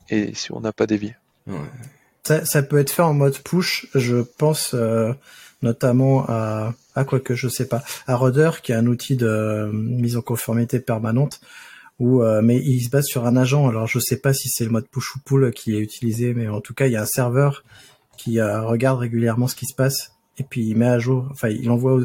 [0.09, 1.15] Et si on n'a pas dévié.
[2.23, 5.11] Ça, peut être fait en mode push, je pense euh,
[5.61, 9.69] notamment à, à quoi que je sais pas, à Rudder qui est un outil de
[9.73, 11.41] mise en conformité permanente
[11.99, 13.67] où, euh, mais il se base sur un agent.
[13.67, 16.47] Alors je sais pas si c'est le mode push ou pull qui est utilisé, mais
[16.47, 17.63] en tout cas il y a un serveur
[18.17, 21.49] qui euh, regarde régulièrement ce qui se passe et puis il met à jour, enfin
[21.49, 22.01] il envoie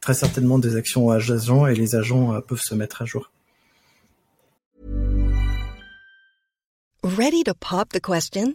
[0.00, 3.30] très certainement des actions aux agents et les agents euh, peuvent se mettre à jour.
[7.04, 8.54] Ready to pop the question?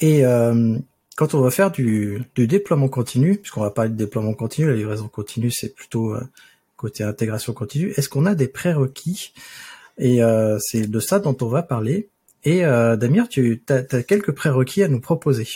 [0.00, 0.76] Et euh,
[1.16, 4.76] quand on va faire du, du déploiement continu, puisqu'on va parler de déploiement continu, la
[4.76, 6.20] livraison continue, c'est plutôt euh,
[6.76, 9.32] côté intégration continue, est-ce qu'on a des prérequis?
[9.98, 12.08] Et euh, c'est de ça dont on va parler.
[12.44, 15.48] Et euh, Damir, tu as, quelques prérequis à nous proposer?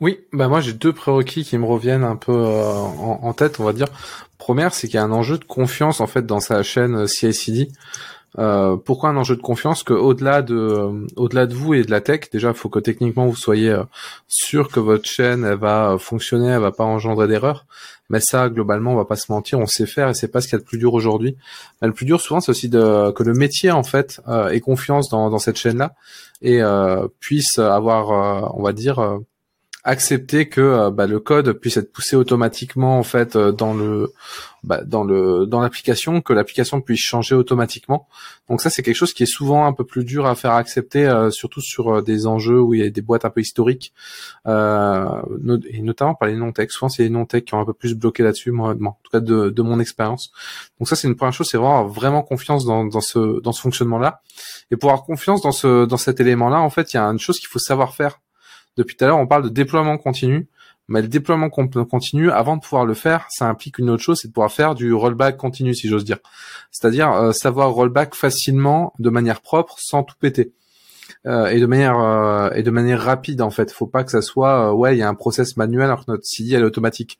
[0.00, 3.64] Oui, bah moi j'ai deux prérequis qui me reviennent un peu euh, en, tête, on
[3.64, 3.88] va dire.
[4.38, 7.68] Première, c'est qu'il y a un enjeu de confiance en fait dans sa chaîne CI/CD.
[8.38, 11.90] Euh, pourquoi un enjeu de confiance que au-delà de euh, au-delà de vous et de
[11.90, 13.84] la tech, déjà il faut que techniquement vous soyez euh,
[14.28, 17.66] sûr que votre chaîne elle va fonctionner, elle va pas engendrer d'erreurs.
[18.10, 20.48] Mais ça globalement on va pas se mentir, on sait faire et c'est pas ce
[20.48, 21.36] qu'il y a de plus dur aujourd'hui.
[21.80, 24.20] le plus dur souvent c'est aussi de que le métier en fait
[24.50, 25.94] ait confiance dans, dans cette chaîne là
[26.42, 26.60] et
[27.18, 29.20] puisse avoir on va dire
[29.86, 34.12] accepter que euh, bah, le code puisse être poussé automatiquement en fait euh, dans le
[34.64, 38.08] bah, dans le dans l'application, que l'application puisse changer automatiquement.
[38.50, 41.06] Donc ça c'est quelque chose qui est souvent un peu plus dur à faire accepter,
[41.06, 43.94] euh, surtout sur des enjeux où il y a des boîtes un peu historiques
[44.46, 46.70] et notamment par les non-tech.
[46.70, 49.20] Souvent c'est les non-tech qui ont un peu plus bloqué là-dessus, moi, en tout cas
[49.20, 50.32] de, mon expérience.
[50.80, 53.60] Donc ça c'est une première chose, c'est vraiment vraiment confiance dans, dans ce dans ce
[53.60, 54.20] fonctionnement là
[54.72, 57.04] et pour avoir confiance dans ce dans cet élément là en fait il y a
[57.04, 58.18] une chose qu'il faut savoir faire
[58.76, 60.48] depuis tout à l'heure, on parle de déploiement continu,
[60.88, 64.28] mais le déploiement continu, avant de pouvoir le faire, ça implique une autre chose, c'est
[64.28, 66.18] de pouvoir faire du rollback continu, si j'ose dire.
[66.70, 70.52] C'est-à-dire euh, savoir rollback facilement, de manière propre, sans tout péter.
[71.26, 73.72] Euh, et de manière euh, et de manière rapide en fait.
[73.72, 76.24] Faut pas que ça soit ouais il y a un process manuel alors que notre
[76.24, 77.18] CD elle est automatique.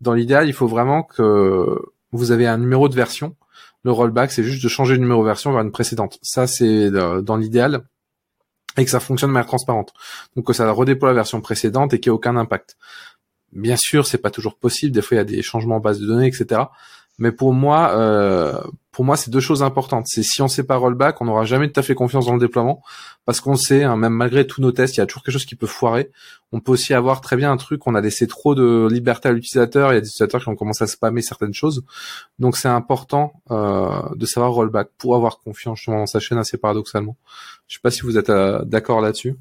[0.00, 1.80] Dans l'idéal, il faut vraiment que
[2.12, 3.34] vous avez un numéro de version.
[3.82, 6.18] Le rollback c'est juste de changer le numéro de version vers une précédente.
[6.22, 7.84] Ça c'est dans l'idéal
[8.76, 9.92] et que ça fonctionne de manière transparente.
[10.36, 12.76] Donc que ça redéploie la version précédente et qu'il n'y ait aucun impact.
[13.52, 14.92] Bien sûr, c'est pas toujours possible.
[14.92, 16.62] Des fois, il y a des changements en base de données, etc.
[17.18, 18.60] Mais pour moi, euh,
[18.94, 20.06] pour moi, c'est deux choses importantes.
[20.08, 22.40] C'est si on sait pas rollback, on n'aura jamais tout à fait confiance dans le
[22.40, 22.82] déploiement,
[23.24, 25.46] parce qu'on sait, hein, même malgré tous nos tests, il y a toujours quelque chose
[25.46, 26.10] qui peut foirer.
[26.52, 29.32] On peut aussi avoir très bien un truc, on a laissé trop de liberté à
[29.32, 31.84] l'utilisateur, il y a des utilisateurs qui ont commencé à spammer certaines choses.
[32.38, 36.56] Donc c'est important euh, de savoir rollback pour avoir confiance justement dans sa chaîne assez
[36.56, 37.16] paradoxalement.
[37.66, 39.36] Je sais pas si vous êtes euh, d'accord là-dessus.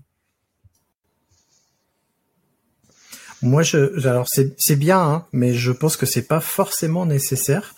[3.43, 7.75] Moi, je, alors c'est bien, hein, mais je pense que c'est pas forcément nécessaire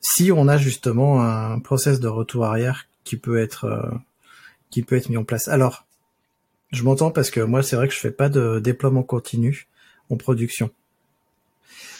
[0.00, 3.90] si on a justement un process de retour arrière qui peut être euh,
[4.70, 5.48] qui peut être mis en place.
[5.48, 5.86] Alors,
[6.70, 9.68] je m'entends parce que moi, c'est vrai que je fais pas de déploiement continu
[10.10, 10.70] en production.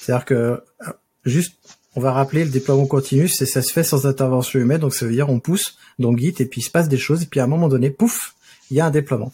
[0.01, 0.93] C'est-à-dire que euh,
[1.25, 4.95] juste, on va rappeler le déploiement continu, c'est ça se fait sans intervention humaine, donc
[4.95, 7.27] ça veut dire on pousse dans Git et puis il se passe des choses et
[7.27, 8.35] puis à un moment donné, pouf,
[8.71, 9.33] il y a un déploiement.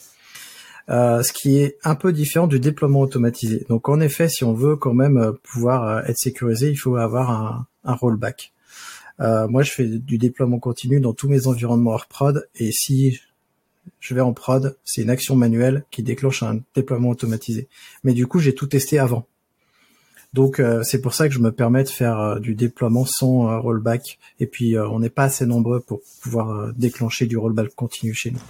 [0.88, 3.66] Euh, ce qui est un peu différent du déploiement automatisé.
[3.68, 6.96] Donc en effet, si on veut quand même euh, pouvoir euh, être sécurisé, il faut
[6.96, 8.52] avoir un, un rollback.
[9.18, 13.20] Euh, moi, je fais du déploiement continu dans tous mes environnements hors prod, et si
[13.98, 17.66] je vais en prod, c'est une action manuelle qui déclenche un déploiement automatisé.
[18.04, 19.26] Mais du coup, j'ai tout testé avant.
[20.34, 24.18] Donc c'est pour ça que je me permets de faire du déploiement sans rollback.
[24.38, 28.42] Et puis on n'est pas assez nombreux pour pouvoir déclencher du rollback continu chez nous.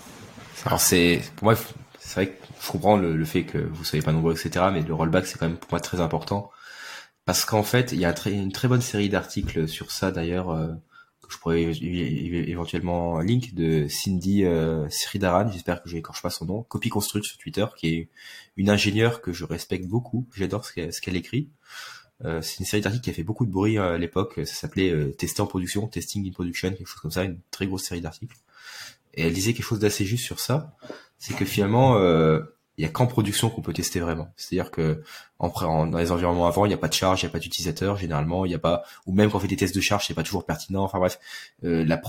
[0.64, 1.52] Alors c'est pour
[2.06, 4.66] c'est vrai que je comprends le, fait que vous soyez pas nombreux, etc.
[4.72, 6.50] Mais le rollback, c'est quand même pour moi très important.
[7.24, 10.68] Parce qu'en fait, il y a une très bonne série d'articles sur ça d'ailleurs, euh,
[11.26, 16.44] que je pourrais éventuellement link, de Cindy euh, Sridaran, j'espère que je n'écorche pas son
[16.44, 18.08] nom, Copy Construct sur Twitter, qui est
[18.56, 21.50] une ingénieure que je respecte beaucoup, j'adore ce qu'elle écrit.
[22.24, 24.90] Euh, c'est une série d'articles qui a fait beaucoup de bruit à l'époque, ça s'appelait
[24.90, 28.00] euh, Tester en production, Testing in Production, quelque chose comme ça, une très grosse série
[28.00, 28.36] d'articles.
[29.16, 30.76] Et elle disait quelque chose d'assez juste sur ça
[31.18, 32.40] c'est que finalement, euh,
[32.76, 34.32] il y a qu'en production qu'on peut tester vraiment.
[34.36, 35.02] C'est-à-dire que
[35.40, 37.96] dans les environnements avant, il n'y a pas de charge, il n'y a pas d'utilisateur
[37.96, 40.14] généralement, il n'y a pas, ou même quand on fait des tests de charge, c'est
[40.14, 40.84] pas toujours pertinent.
[40.84, 41.18] Enfin bref,
[41.64, 42.00] euh, la,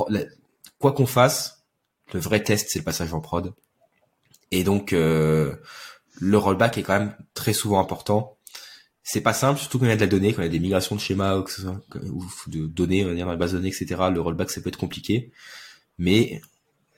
[0.80, 1.65] quoi qu'on fasse,
[2.13, 3.54] le vrai test, c'est le passage en prod.
[4.52, 5.56] Et donc euh,
[6.20, 8.38] le rollback est quand même très souvent important.
[9.04, 10.52] C'est pas simple, surtout quand il y a de la donnée, quand il y a
[10.52, 11.46] des migrations de schémas ou,
[12.48, 14.02] de données, on va dire dans les bases de données, etc.
[14.13, 15.32] Le rollback, ça peut être compliqué,
[15.98, 16.41] mais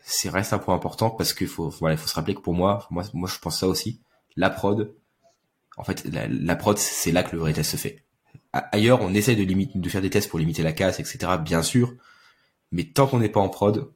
[0.10, 3.30] c'est reste un point important parce qu'il faut, se rappeler que pour moi, moi, moi,
[3.32, 4.02] je pense ça aussi.
[4.36, 4.95] La prod,
[5.78, 8.06] en fait, la, prod, c'est là que le vrai test se fait.
[8.52, 11.34] Ailleurs, on essaie de de faire des tests pour limiter la casse, etc.
[11.43, 11.93] Bien sûr,
[12.72, 13.93] mais tant qu'on n'est pas en prod,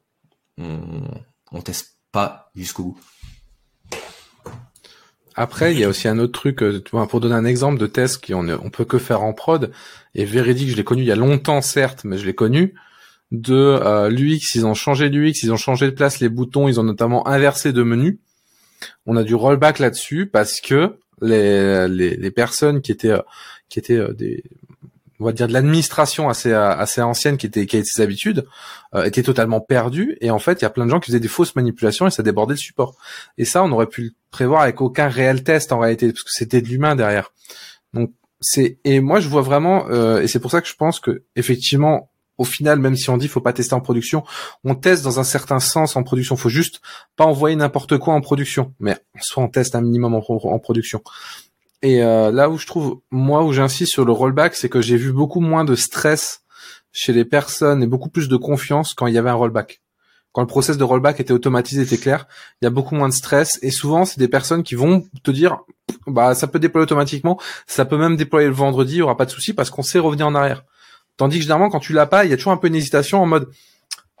[0.56, 1.02] on,
[1.50, 3.00] on teste pas jusqu'au bout.
[5.34, 8.24] Après, il y a aussi un autre truc, euh, pour donner un exemple de test
[8.24, 9.72] qu'on on peut que faire en prod,
[10.14, 12.74] et véridique, je l'ai connu il y a longtemps, certes, mais je l'ai connu
[13.30, 16.78] de euh, l'UX, ils ont changé l'UX, ils ont changé de place les boutons, ils
[16.80, 18.20] ont notamment inversé de menu.
[19.06, 23.22] On a du rollback là-dessus parce que les, les, les, personnes qui étaient euh,
[23.68, 24.42] qui étaient euh, des
[25.20, 28.44] on va dire de l'administration assez assez ancienne qui était qui avait ses habitudes
[29.04, 30.18] étaient totalement perdues.
[30.20, 32.10] Et en fait il y a plein de gens qui faisaient des fausses manipulations et
[32.10, 32.96] ça débordait le support.
[33.38, 36.30] Et ça on aurait pu le prévoir avec aucun réel test en réalité parce que
[36.32, 37.32] c'était de l'humain derrière.
[37.94, 38.10] Donc
[38.40, 42.10] c'est et moi je vois vraiment et c'est pour ça que je pense que effectivement
[42.38, 44.24] au final, même si on dit faut pas tester en production,
[44.64, 46.36] on teste dans un certain sens en production.
[46.36, 46.80] Faut juste
[47.16, 51.02] pas envoyer n'importe quoi en production, mais soit on teste un minimum en, production.
[51.82, 54.96] Et euh, là où je trouve, moi, où j'insiste sur le rollback, c'est que j'ai
[54.96, 56.42] vu beaucoup moins de stress
[56.92, 59.82] chez les personnes et beaucoup plus de confiance quand il y avait un rollback.
[60.32, 62.26] Quand le process de rollback était automatisé, était clair,
[62.60, 63.60] il y a beaucoup moins de stress.
[63.62, 65.58] Et souvent, c'est des personnes qui vont te dire,
[66.08, 69.26] bah, ça peut déployer automatiquement, ça peut même déployer le vendredi, il y aura pas
[69.26, 70.64] de souci parce qu'on sait revenir en arrière.
[71.16, 73.22] Tandis que généralement, quand tu l'as pas, il y a toujours un peu une hésitation
[73.22, 73.48] en mode,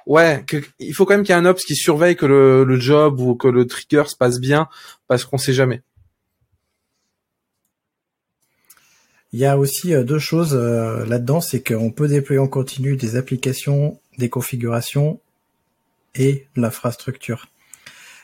[0.06, 0.44] ouais,
[0.78, 3.34] il faut quand même qu'il y ait un ops qui surveille que le, job ou
[3.34, 4.68] que le trigger se passe bien,
[5.08, 5.82] parce qu'on sait jamais.
[9.32, 12.96] Il y a aussi euh, deux choses euh, là-dedans, c'est qu'on peut déployer en continu
[12.96, 15.18] des applications, des configurations
[16.14, 17.48] et l'infrastructure.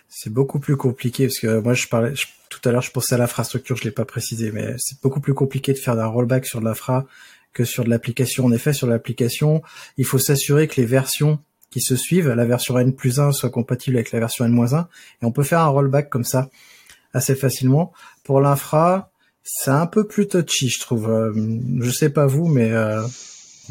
[0.09, 2.14] C'est beaucoup plus compliqué parce que moi je parlais
[2.48, 5.35] tout à l'heure je pensais à l'infrastructure, je l'ai pas précisé, mais c'est beaucoup plus
[5.35, 7.06] compliqué de faire un rollback sur l'infra
[7.52, 8.44] que sur de l'application.
[8.44, 9.62] En effet, sur l'application,
[9.96, 13.50] il faut s'assurer que les versions qui se suivent, la version N plus 1 soit
[13.50, 14.88] compatible avec la version N 1,
[15.22, 16.50] et on peut faire un rollback comme ça
[17.12, 17.92] assez facilement.
[18.24, 19.10] Pour l'infra,
[19.42, 21.10] c'est un peu plus touchy, je trouve.
[21.10, 21.32] Euh,
[21.80, 23.02] je sais pas vous, mais euh,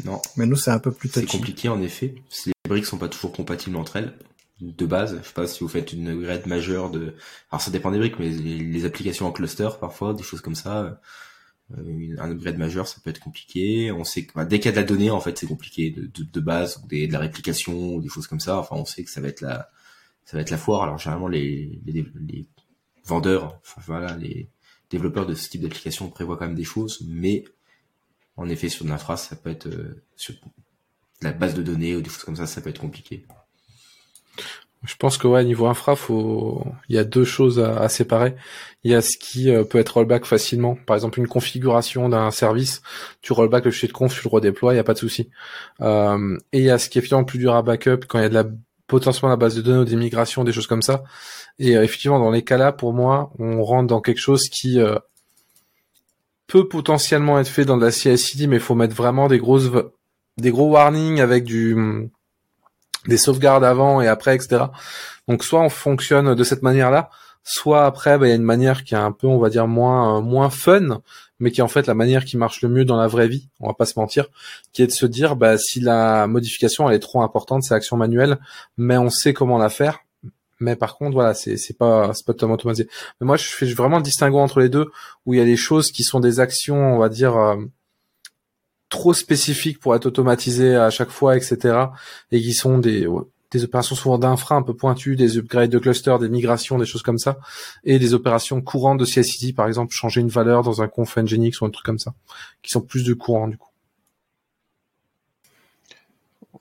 [0.04, 0.20] non.
[0.36, 1.26] Mais nous, c'est un peu plus touchy.
[1.26, 2.14] C'est compliqué en effet.
[2.46, 4.14] Les briques sont pas toujours compatibles entre elles
[4.60, 5.18] de base.
[5.22, 7.14] Je sais pas si vous faites une grade majeure de.
[7.50, 11.00] Alors ça dépend des briques, mais les applications en cluster parfois, des choses comme ça.
[11.78, 13.92] Euh, un upgrade majeur, ça peut être compliqué.
[13.92, 15.90] On sait que bah, dès qu'il y a de la donnée, en fait, c'est compliqué
[15.90, 18.58] de, de, de base, ou des, de la réplication, ou des choses comme ça.
[18.58, 19.70] Enfin, on sait que ça va être la,
[20.24, 20.82] ça va être la foire.
[20.82, 22.46] Alors généralement, les, les, les
[23.04, 24.48] vendeurs, enfin voilà, les
[24.90, 27.44] développeurs de ce type d'application prévoient quand même des choses, mais
[28.40, 29.68] En effet, sur de l'infra, ça peut être
[30.16, 30.34] sur
[31.20, 33.26] la base de données ou des choses comme ça, ça peut être compliqué.
[34.82, 38.34] Je pense que ouais, niveau infra, faut, il y a deux choses à, séparer.
[38.82, 40.74] Il y a ce qui euh, peut être rollback facilement.
[40.86, 42.80] Par exemple, une configuration d'un service,
[43.20, 45.28] tu rollback le fichier de conf, tu le redéploies, il n'y a pas de souci.
[45.82, 48.22] Euh, et il y a ce qui est finalement plus dur à backup quand il
[48.22, 48.44] y a de la
[48.86, 51.04] potentiellement la base de données ou des migrations, des choses comme ça.
[51.58, 54.78] Et euh, effectivement, dans les cas-là, pour moi, on rentre dans quelque chose qui
[56.46, 59.70] peut potentiellement être fait dans de la CI/CD, mais il faut mettre vraiment des grosses,
[60.38, 62.10] des gros warnings avec du
[63.06, 64.64] des sauvegardes avant et après, etc.
[65.28, 67.10] Donc soit on fonctionne de cette manière-là,
[67.42, 69.66] soit après, bah, il y a une manière qui est un peu, on va dire,
[69.66, 71.00] moins euh, moins fun,
[71.38, 73.48] mais qui est en fait la manière qui marche le mieux dans la vraie vie,
[73.60, 74.26] on va pas se mentir,
[74.72, 77.96] qui est de se dire, bah, si la modification elle est trop importante, c'est action
[77.96, 78.38] manuelle,
[78.76, 80.00] mais on sait comment la faire.
[80.60, 82.88] Mais par contre, voilà, c'est c'est pas c'est pas totalement automatisé.
[83.20, 84.90] Mais moi, je fais vraiment le distinguo entre les deux,
[85.24, 87.36] où il y a des choses qui sont des actions, on va dire.
[87.36, 87.56] Euh,
[88.90, 91.86] trop spécifiques pour être automatisés à chaque fois, etc.
[92.32, 93.06] Et qui sont des
[93.50, 97.02] des opérations souvent d'infra un peu pointues, des upgrades de clusters, des migrations, des choses
[97.02, 97.38] comme ça,
[97.84, 101.60] et des opérations courantes de CI/CD, par exemple changer une valeur dans un conf Nginx
[101.60, 102.14] ou un truc comme ça,
[102.62, 103.68] qui sont plus de courant du coup.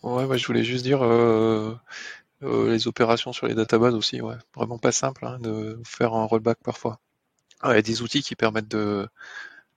[0.02, 1.76] Ouais, je voulais juste dire euh,
[2.44, 6.26] euh, les opérations sur les databases aussi, ouais, vraiment pas simple hein, de faire un
[6.26, 7.00] rollback parfois.
[7.66, 9.08] il y a des outils qui permettent de,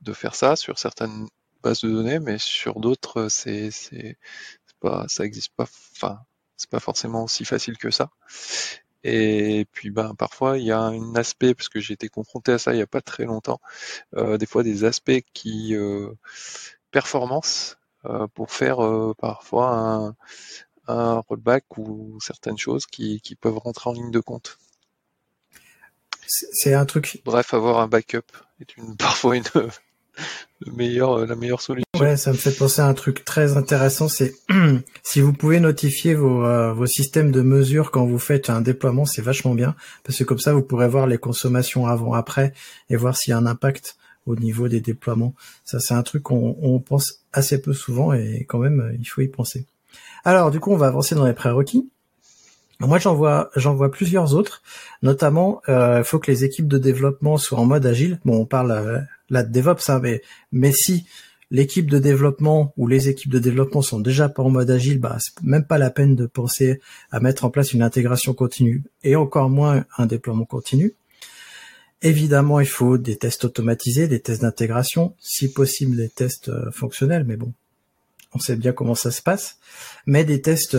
[0.00, 1.28] de faire ça sur certaines
[1.62, 4.18] base de données, mais sur d'autres, c'est c'est
[4.81, 5.66] pas ça existe pas.
[5.96, 6.20] Enfin,
[6.57, 8.11] c'est pas forcément aussi facile que ça.
[9.05, 12.59] Et puis ben parfois il y a un aspect, parce que j'ai été confronté à
[12.59, 13.61] ça il y a pas très longtemps,
[14.16, 16.12] euh, des fois des aspects qui euh,
[16.92, 20.16] performance euh, pour faire euh, parfois un,
[20.88, 24.59] un rollback ou certaines choses qui, qui peuvent rentrer en ligne de compte.
[26.27, 27.20] C'est un truc.
[27.25, 29.44] Bref, avoir un backup est une parfois une
[30.61, 31.85] le meilleur, euh, la meilleure solution.
[31.98, 34.35] Ouais, ça me fait penser à un truc très intéressant, c'est
[35.03, 39.05] si vous pouvez notifier vos, euh, vos systèmes de mesure quand vous faites un déploiement,
[39.05, 42.53] c'est vachement bien, parce que comme ça, vous pourrez voir les consommations avant-après
[42.90, 43.96] et voir s'il y a un impact
[44.27, 45.35] au niveau des déploiements.
[45.64, 49.20] Ça, c'est un truc qu'on on pense assez peu souvent et quand même, il faut
[49.20, 49.66] y penser.
[50.25, 51.90] Alors, du coup, on va avancer dans les prérequis.
[52.80, 54.62] Moi, j'en vois, j'en vois plusieurs autres.
[55.02, 58.18] Notamment, euh, il faut que les équipes de développement soient en mode agile.
[58.24, 61.06] Bon, on parle là de DevOps, hein, mais, mais si
[61.52, 65.18] l'équipe de développement ou les équipes de développement sont déjà pas en mode agile, bah
[65.20, 66.80] c'est même pas la peine de penser
[67.11, 70.94] à mettre en place une intégration continue et encore moins un déploiement continu.
[72.00, 77.24] Évidemment, il faut des tests automatisés, des tests d'intégration, si possible des tests euh, fonctionnels,
[77.24, 77.52] mais bon,
[78.32, 79.58] on sait bien comment ça se passe.
[80.06, 80.74] Mais des tests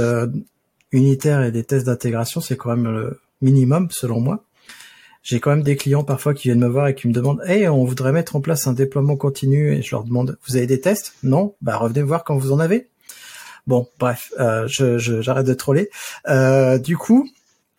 [0.93, 4.43] euh, unitaires et des tests d'intégration, c'est quand même le minimum selon moi
[5.23, 7.67] j'ai quand même des clients parfois qui viennent me voir et qui me demandent Hey,
[7.69, 10.82] on voudrait mettre en place un déploiement continu et je leur demande Vous avez des
[10.82, 11.13] tests?
[11.23, 12.89] Non Bah revenez voir quand vous en avez.
[13.65, 15.89] Bon, bref, euh, j'arrête de troller.
[16.27, 17.29] Euh, du coup,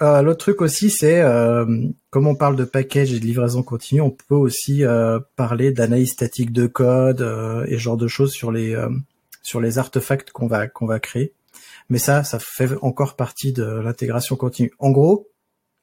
[0.01, 1.67] euh, l'autre truc aussi, c'est euh,
[2.09, 6.13] comme on parle de package et de livraison continue, on peut aussi euh, parler d'analyse
[6.13, 8.75] statique de code euh, et ce genre de choses sur les
[9.43, 11.35] sur les artefacts qu'on va qu'on va créer.
[11.89, 14.73] Mais ça, ça fait encore partie de l'intégration continue.
[14.79, 15.29] En gros,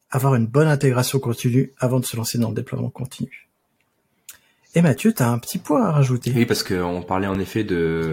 [0.10, 3.50] avoir une bonne intégration continue avant de se lancer dans le déploiement continu.
[4.74, 6.32] Et Mathieu, tu as un petit point à rajouter.
[6.36, 8.12] Oui, parce qu'on parlait en effet de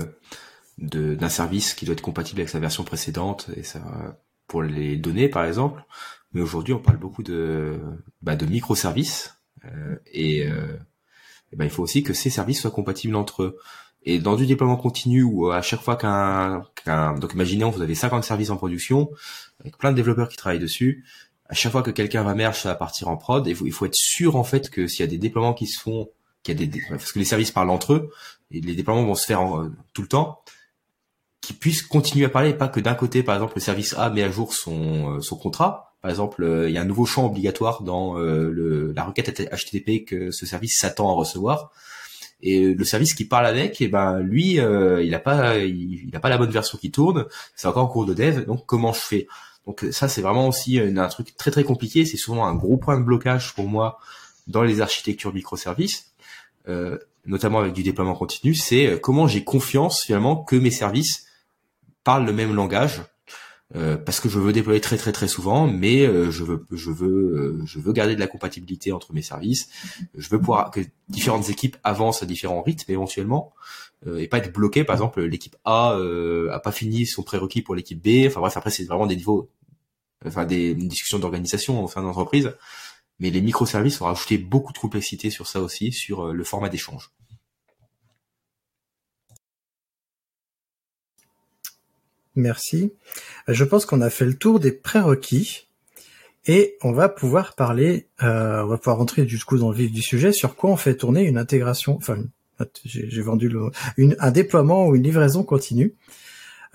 [0.79, 3.81] d'un service qui doit être compatible avec sa version précédente et ça
[4.47, 5.83] pour les données par exemple.
[6.33, 7.81] Mais aujourd'hui, on parle beaucoup de
[8.23, 10.77] bah, de microservices euh, et, euh,
[11.57, 13.59] ben, il faut aussi que ces services soient compatibles entre eux.
[14.11, 17.95] Et dans du déploiement continu où à chaque fois qu'un qu'un donc imaginons vous avez
[17.95, 19.11] 50 services en production
[19.61, 21.05] avec plein de développeurs qui travaillent dessus,
[21.45, 23.47] à chaque fois que quelqu'un va merge, ça va partir en prod.
[23.47, 25.79] Et il faut être sûr en fait que s'il y a des déploiements qui se
[25.79, 26.09] font,
[26.43, 28.11] qu'il y a des parce que les services parlent entre eux
[28.51, 30.41] et les déploiements vont se faire euh, tout le temps,
[31.43, 34.09] qu'ils puissent continuer à parler, et pas que d'un côté, par exemple, le service A
[34.09, 35.95] met à jour son euh, son contrat.
[36.01, 40.07] Par exemple, euh, il y a un nouveau champ obligatoire dans le, la requête HTTP
[40.07, 41.73] que ce service s'attend à recevoir.
[42.41, 46.21] Et le service qui parle avec, et eh ben lui, il n'a pas, il a
[46.21, 47.27] pas la bonne version qui tourne.
[47.57, 48.45] C'est encore en cours de dev.
[48.47, 49.29] Donc comment je fais?
[49.67, 52.07] Donc ça, c'est vraiment aussi un truc très très compliqué.
[52.07, 53.99] C'est souvent un gros point de blocage pour moi
[54.49, 56.13] dans les architectures microservices,
[56.69, 58.55] euh, notamment avec du déploiement continu.
[58.55, 61.27] C'est euh, comment j'ai confiance finalement que mes services
[62.03, 63.03] parlent le même langage.
[63.77, 67.61] Euh, parce que je veux déployer très très très souvent, mais je veux je veux
[67.67, 69.69] je veux garder de la compatibilité entre mes services.
[70.15, 73.53] Je veux pouvoir que différentes équipes avancent à différents rythmes éventuellement.
[74.07, 74.85] Euh, et pas être bloqué.
[74.85, 78.27] Par exemple, l'équipe A euh, a pas fini son prérequis pour l'équipe B.
[78.27, 79.51] Enfin bref, après c'est vraiment des niveaux,
[80.25, 82.53] enfin des discussions d'organisation au sein d'entreprise.
[83.19, 86.69] Mais les microservices ont rajouté beaucoup de complexité sur ça aussi, sur euh, le format
[86.69, 87.11] d'échange.
[92.39, 92.93] Merci.
[93.49, 95.67] Je pense qu'on a fait le tour des prérequis
[96.47, 99.91] et on va pouvoir parler, euh, on va pouvoir rentrer du coup dans le vif
[99.91, 102.19] du sujet sur quoi on fait tourner une intégration, enfin
[102.85, 105.95] j'ai vendu le, une, un déploiement ou une livraison continue.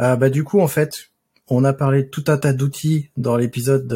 [0.01, 1.11] Euh, bah du coup en fait,
[1.47, 3.87] on a parlé de tout un tas d'outils dans l'épisode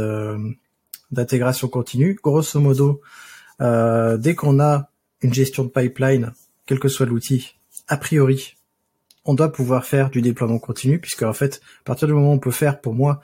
[1.11, 2.17] d'intégration continue.
[2.23, 3.01] Grosso modo,
[3.59, 4.89] euh, dès qu'on a
[5.21, 6.31] une gestion de pipeline,
[6.65, 7.55] quel que soit l'outil,
[7.89, 8.56] a priori,
[9.27, 12.35] on doit pouvoir faire du déploiement continu, puisque en fait, à partir du moment où
[12.35, 13.21] on peut faire, pour moi,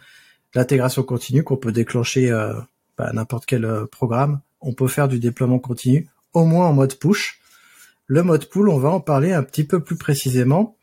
[0.53, 2.53] l'intégration continue, qu'on peut déclencher euh,
[2.97, 6.99] bah, n'importe quel euh, programme, on peut faire du déploiement continu, au moins en mode
[6.99, 7.39] push.
[8.05, 10.75] Le mode pull, on va en parler un petit peu plus précisément,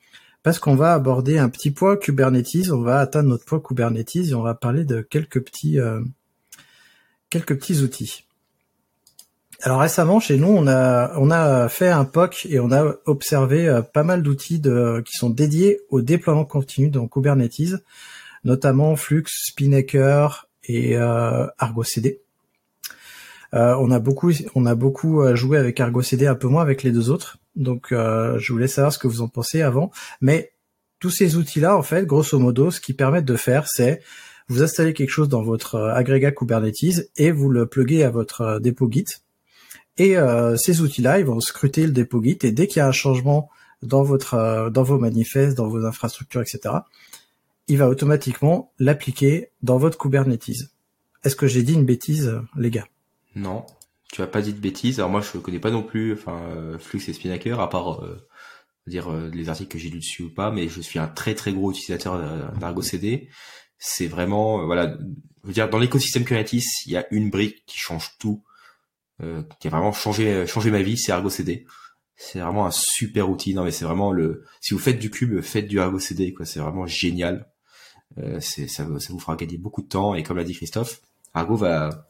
[0.43, 4.35] parce qu'on va aborder un petit point Kubernetes, on va atteindre notre point Kubernetes et
[4.35, 6.01] on va parler de quelques petits, euh,
[7.29, 8.25] quelques petits outils.
[9.63, 13.69] Alors récemment, chez nous, on a on a fait un POC et on a observé
[13.69, 14.63] euh, pas mal d'outils
[15.05, 17.75] qui sont dédiés au déploiement continu dans Kubernetes,
[18.45, 22.23] notamment Flux, Spinnaker et euh, Argo CD.
[23.53, 26.63] Euh, on a beaucoup on a beaucoup euh, joué avec Argo CD, un peu moins
[26.63, 27.39] avec les deux autres.
[27.57, 29.91] Donc je voulais savoir ce que vous en pensez avant.
[30.21, 30.53] Mais
[31.01, 34.01] tous ces outils-là, en fait, grosso modo, ce qu'ils permettent de faire, c'est
[34.49, 38.89] vous installez quelque chose dans votre agrégat Kubernetes et vous le pluguez à votre dépôt
[38.91, 39.07] Git
[40.01, 42.89] et euh, ces outils-là, ils vont scruter le dépôt Git et dès qu'il y a
[42.89, 43.51] un changement
[43.83, 46.75] dans votre, euh, dans vos manifestes, dans vos infrastructures, etc.,
[47.69, 50.71] il va automatiquement l'appliquer dans votre Kubernetes.
[51.23, 52.87] Est-ce que j'ai dit une bêtise, les gars?
[53.37, 53.67] Non,
[54.11, 55.01] tu as pas dit de bêtise.
[55.01, 58.03] Alors moi, je connais pas non plus, enfin, euh, Flux et Spinnaker, à part
[58.87, 61.53] dire les articles que j'ai lus dessus ou pas, mais je suis un très très
[61.53, 62.19] gros utilisateur
[62.59, 63.29] d'Argo CD.
[63.77, 64.97] C'est vraiment, voilà,
[65.45, 68.43] dire, dans l'écosystème Kubernetes, il y a une brique qui change tout
[69.59, 71.67] qui a vraiment changé changé ma vie, c'est Argo CD.
[72.17, 73.55] C'est vraiment un super outil.
[73.55, 74.45] Non mais c'est vraiment le.
[74.61, 76.47] Si vous faites du cube, faites du Argo CD quoi.
[76.47, 77.51] C'est vraiment génial.
[78.19, 81.01] Euh, ça, ça vous fera gagner beaucoup de temps et comme l'a dit Christophe,
[81.33, 82.07] Argo va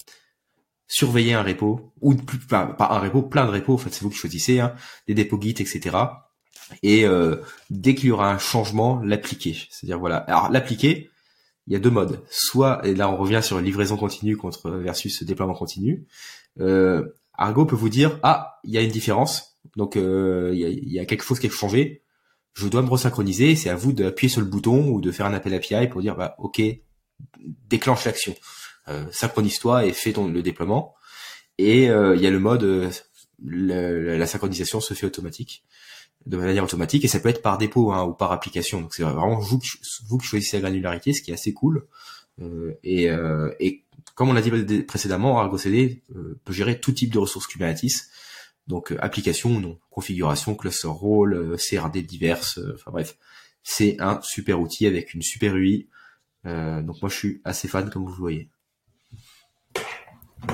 [0.88, 2.14] surveiller un repo ou
[2.48, 3.74] pas, pas un repo, plein de repos.
[3.74, 4.74] En fait, c'est vous qui choisissez hein,
[5.06, 5.96] des dépôts Git, etc.
[6.82, 7.36] Et euh,
[7.70, 9.56] dès qu'il y aura un changement, l'appliquer.
[9.70, 10.18] C'est-à-dire voilà.
[10.18, 11.09] Alors l'appliquer,
[11.70, 12.22] il y a deux modes.
[12.28, 16.04] Soit et là on revient sur livraison continue contre versus déploiement continu.
[16.58, 20.98] Euh, Argo peut vous dire ah il y a une différence, donc euh, il y,
[20.98, 22.02] a, quelque chose qui a changé,
[22.54, 25.32] je dois me resynchroniser, c'est à vous d'appuyer sur le bouton ou de faire un
[25.32, 26.60] appel API pour dire bah ok
[27.68, 28.34] déclenche l'action,
[28.88, 30.94] euh, synchronise-toi et fais ton le déploiement.
[31.56, 35.64] Et euh, il y a le mode euh, la, synchronisation se fait automatique
[36.26, 38.80] de manière automatique et ça peut être par dépôt hein, ou par application.
[38.80, 41.86] Donc c'est vraiment vous, qui choisissez la granularité, ce qui est assez cool.
[42.40, 43.08] Euh, et,
[43.60, 43.84] et
[44.20, 48.10] comme on l'a dit précédemment, Argo CD euh, peut gérer tout type de ressources Kubernetes,
[48.66, 53.16] donc euh, application ou non, configuration, cluster role, euh, CRD diverses, enfin bref,
[53.62, 55.88] c'est un super outil avec une super UI.
[56.44, 58.48] donc moi je suis assez fan comme vous le voyez.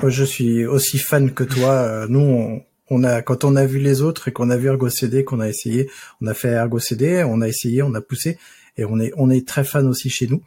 [0.07, 2.07] Je suis aussi fan que toi.
[2.07, 2.61] Nous,
[3.03, 5.47] a quand on a vu les autres et qu'on a vu Argo CD, qu'on a
[5.47, 5.89] essayé,
[6.21, 8.37] on a fait Argo CD, on a essayé, on a poussé
[8.77, 10.41] et on est on est très fan aussi chez nous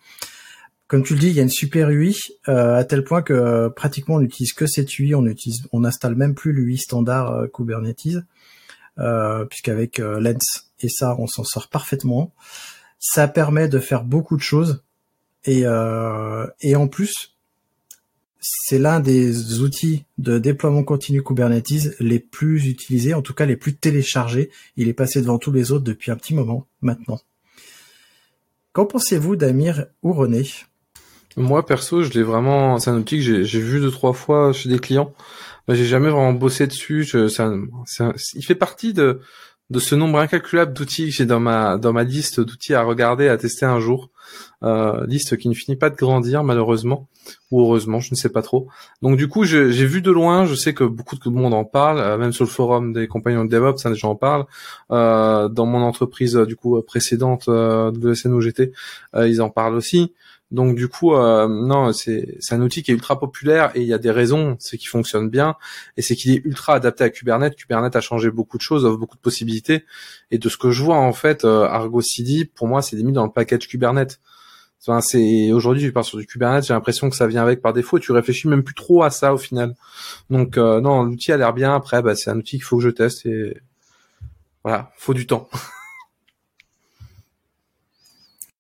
[0.90, 2.18] comme tu le dis, il y a une super UI
[2.48, 5.80] euh, à tel point que euh, pratiquement on n'utilise que cette UI, on utilise, on
[5.80, 8.18] n'installe même plus l'UI standard euh, Kubernetes,
[9.48, 12.34] puisqu'avec Lens et ça, on s'en sort parfaitement.
[12.98, 14.82] Ça permet de faire beaucoup de choses
[15.44, 15.60] et
[16.60, 17.36] et en plus,
[18.40, 23.56] c'est l'un des outils de déploiement continu Kubernetes les plus utilisés, en tout cas les
[23.56, 24.50] plus téléchargés.
[24.76, 27.20] Il est passé devant tous les autres depuis un petit moment maintenant.
[28.72, 30.48] Qu'en pensez-vous d'Amir ou René?
[31.36, 32.78] Moi perso, je l'ai vraiment.
[32.78, 35.12] C'est un outil que j'ai vu deux trois fois chez des clients.
[35.68, 37.04] J'ai jamais vraiment bossé dessus.
[37.04, 37.28] Je,
[38.34, 39.20] il fait partie de
[39.68, 43.28] de ce nombre incalculable d'outils que j'ai dans ma dans ma liste d'outils à regarder,
[43.28, 44.10] à tester un jour.
[44.62, 47.08] Euh, liste qui ne finit pas de grandir malheureusement
[47.50, 48.68] ou heureusement, je ne sais pas trop.
[49.02, 50.46] Donc du coup, j'ai vu de loin.
[50.46, 53.44] Je sais que beaucoup de monde en parle, euh, même sur le forum des compagnons
[53.44, 54.46] de DevOps, hein, des gens en parlent.
[54.90, 58.72] Euh, dans mon entreprise du coup précédente de la SNOGT,
[59.16, 60.12] ils en parlent aussi.
[60.50, 63.92] Donc du coup, euh, non, c'est un outil qui est ultra populaire et il y
[63.92, 65.54] a des raisons, c'est qu'il fonctionne bien
[65.96, 67.54] et c'est qu'il est ultra adapté à Kubernetes.
[67.54, 69.84] Kubernetes a changé beaucoup de choses, offre beaucoup de possibilités
[70.32, 73.12] et de ce que je vois en fait, euh, Argo CD, pour moi, c'est mis
[73.12, 74.20] dans le package Kubernetes.
[74.82, 77.74] Enfin, c'est aujourd'hui, tu pars sur du Kubernetes, j'ai l'impression que ça vient avec par
[77.74, 77.98] défaut.
[77.98, 79.74] Et tu réfléchis même plus trop à ça au final.
[80.30, 81.74] Donc euh, non, l'outil a l'air bien.
[81.74, 83.58] Après, bah, c'est un outil qu'il faut que je teste et
[84.64, 85.48] voilà, faut du temps.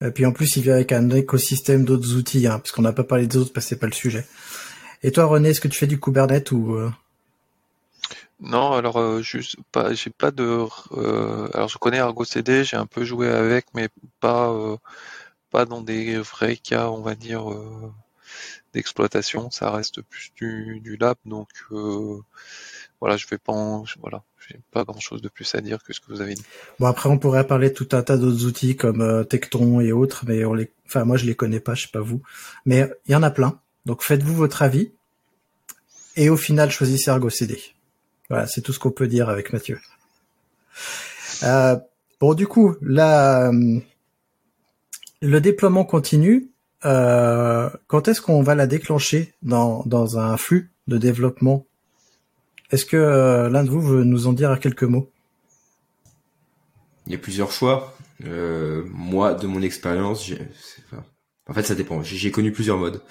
[0.02, 2.94] Et puis en plus, il vient avec un écosystème d'autres outils, hein, parce qu'on n'a
[2.94, 4.26] pas parlé des autres parce que c'est pas le sujet.
[5.02, 6.90] Et toi, René, est-ce que tu fais du Kubernetes ou euh?
[8.40, 10.64] Non, alors euh, juste pas, j'ai pas de.
[10.92, 13.90] Euh, alors je connais Argo CD, j'ai un peu joué avec, mais
[14.20, 14.50] pas
[15.50, 17.44] pas dans des vrais cas, on va dire,
[18.72, 19.50] d'exploitation.
[19.50, 21.48] Ça reste plus du, du lab, donc
[23.00, 25.92] voilà, je vais pas, en, voilà, j'ai pas grand chose de plus à dire que
[25.92, 26.44] ce que vous avez dit.
[26.78, 29.24] Bon après on pourrait parler de tout un tas d'autres outils comme euh,
[29.80, 32.22] et autres, mais on les, enfin moi je les connais pas, je sais pas vous,
[32.66, 33.58] mais il y en a plein.
[33.86, 34.92] Donc faites-vous votre avis
[36.16, 37.60] et au final choisissez Argo CD.
[38.28, 39.80] Voilà, c'est tout ce qu'on peut dire avec Mathieu.
[41.42, 41.76] Euh,
[42.20, 43.80] bon du coup là, euh,
[45.20, 46.50] le déploiement continue.
[46.84, 51.66] Euh, quand est-ce qu'on va la déclencher dans, dans un flux de développement?
[52.70, 55.10] Est-ce que euh, l'un de vous veut nous en dire quelques mots?
[57.06, 57.96] Il y a plusieurs choix.
[58.24, 60.30] Euh, moi, de mon expérience,
[60.84, 61.04] enfin,
[61.48, 62.02] en fait, ça dépend.
[62.02, 63.02] J'ai connu plusieurs modes.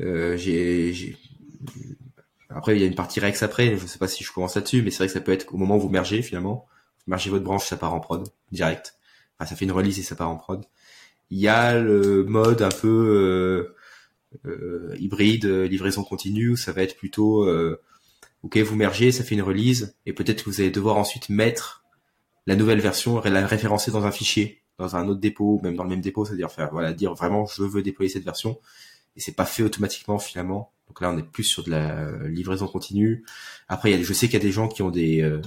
[0.00, 0.36] Euh,
[2.48, 3.76] après, il y a une partie Rex après.
[3.76, 5.56] Je sais pas si je commence là-dessus, mais c'est vrai que ça peut être au
[5.56, 6.66] moment où vous mergez finalement.
[7.06, 8.94] Vous mergez votre branche, ça part en prod direct.
[9.38, 10.64] Enfin, ça fait une release et ça part en prod.
[11.30, 13.74] Il y a le mode un peu
[14.44, 17.46] euh, hybride, livraison continue, où ça va être plutôt
[18.44, 21.84] ok, vous mergez, ça fait une release, et peut-être que vous allez devoir ensuite mettre
[22.46, 25.88] la nouvelle version, la référencer dans un fichier, dans un autre dépôt, même dans le
[25.88, 28.60] même dépôt, c'est-à-dire faire, voilà, dire vraiment, je veux déployer cette version,
[29.16, 30.72] et c'est pas fait automatiquement finalement.
[30.88, 33.24] Donc là, on est plus sur de la livraison continue.
[33.68, 35.40] Après, il y a, je sais qu'il y a des gens qui ont des, euh,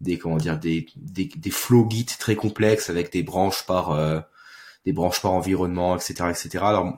[0.00, 4.20] des comment dire, des, des, des flow Git très complexes avec des branches par, euh,
[4.84, 6.64] des branches par environnement, etc., etc.
[6.64, 6.94] Alors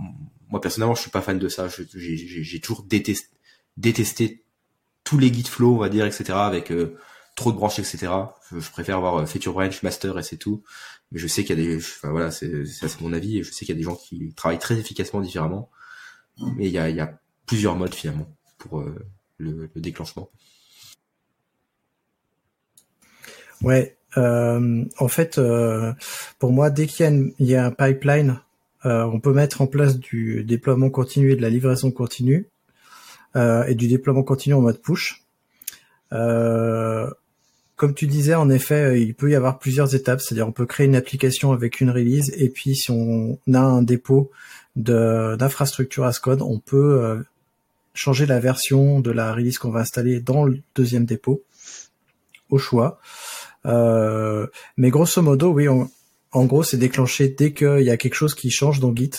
[0.48, 1.68] moi personnellement, je suis pas fan de ça.
[1.94, 3.28] J'ai toujours détesté,
[3.76, 4.44] détesté
[5.04, 6.98] tous les guides flow, on va dire, etc., avec euh,
[7.36, 8.08] trop de branches, etc.
[8.50, 10.62] Je, préfère avoir euh, feature branch, master et c'est tout.
[11.12, 13.38] Mais je sais qu'il y a des, enfin voilà, c'est c'est mon avis.
[13.38, 15.70] Et je sais qu'il y a des gens qui travaillent très efficacement différemment.
[16.56, 18.28] Mais il y a, y a plusieurs modes finalement
[18.58, 18.94] pour euh,
[19.38, 20.30] le, le, déclenchement.
[23.62, 25.40] Ouais, en fait,
[26.38, 28.40] pour moi, dès qu'il y, a un pipeline,
[28.84, 32.48] on peut mettre en place du déploiement continu et de la livraison continue
[33.36, 35.22] euh, et du déploiement continu en mode push.
[36.12, 37.10] Euh,
[37.74, 40.22] comme tu disais, en effet, euh, il peut y avoir plusieurs étapes.
[40.22, 43.82] C'est-à-dire, on peut créer une application avec une release, et puis si on a un
[43.82, 44.30] dépôt
[44.74, 47.24] d'infrastructure as code, on peut
[47.94, 51.42] changer la version de la release qu'on va installer dans le deuxième dépôt,
[52.48, 53.00] au choix.
[53.66, 54.46] Euh,
[54.76, 58.50] mais grosso modo, oui, en gros, c'est déclenché dès qu'il y a quelque chose qui
[58.50, 59.10] change dans Git.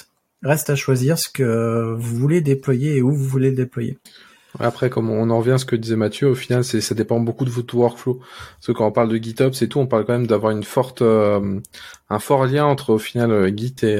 [0.43, 3.98] Reste à choisir ce que vous voulez déployer et où vous voulez le déployer.
[4.60, 7.20] Après, comme on en revient à ce que disait Mathieu, au final, c'est ça dépend
[7.20, 8.16] beaucoup de votre workflow.
[8.16, 10.64] Parce que quand on parle de GitHub, c'est tout, on parle quand même d'avoir une
[10.64, 11.60] forte, euh,
[12.10, 14.00] un fort lien entre au final euh, Git et,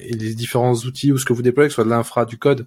[0.00, 2.36] et, les différents outils ou ce que vous déployez, que ce soit de l'infra, du
[2.36, 2.66] code.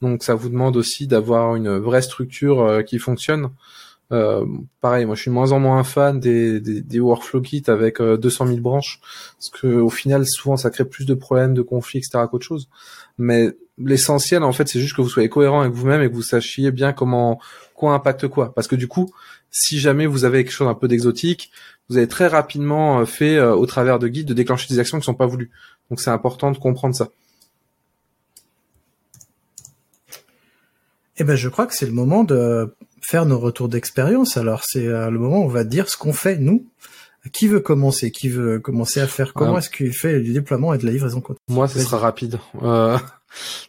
[0.00, 3.50] Donc, ça vous demande aussi d'avoir une vraie structure qui fonctionne.
[4.12, 4.44] Euh,
[4.80, 8.46] pareil, moi je suis de moins en moins fan des, des, workflow kits avec 200
[8.46, 9.00] 000 branches,
[9.38, 12.24] parce que au final souvent ça crée plus de problèmes, de conflits, etc.
[12.30, 12.68] qu'autre chose.
[13.16, 16.22] Mais l'essentiel en fait c'est juste que vous soyez cohérent avec vous-même et que vous
[16.22, 17.40] sachiez bien comment
[17.74, 18.54] quoi impacte quoi.
[18.54, 19.10] Parce que du coup,
[19.50, 21.50] si jamais vous avez quelque chose un peu d'exotique,
[21.88, 24.98] vous avez très rapidement euh, fait euh, au travers de guides de déclencher des actions
[24.98, 25.50] qui sont pas voulues.
[25.90, 27.08] Donc c'est important de comprendre ça.
[31.18, 34.36] Eh ben, je crois que c'est le moment de faire nos retours d'expérience.
[34.36, 36.66] Alors, c'est euh, le moment où on va dire ce qu'on fait, nous.
[37.32, 38.10] Qui veut commencer?
[38.10, 39.32] Qui veut commencer à faire?
[39.32, 41.38] Comment est-ce qu'il fait du déploiement et de la livraison continue?
[41.48, 42.38] Moi, ce sera rapide.
[42.62, 42.98] Euh...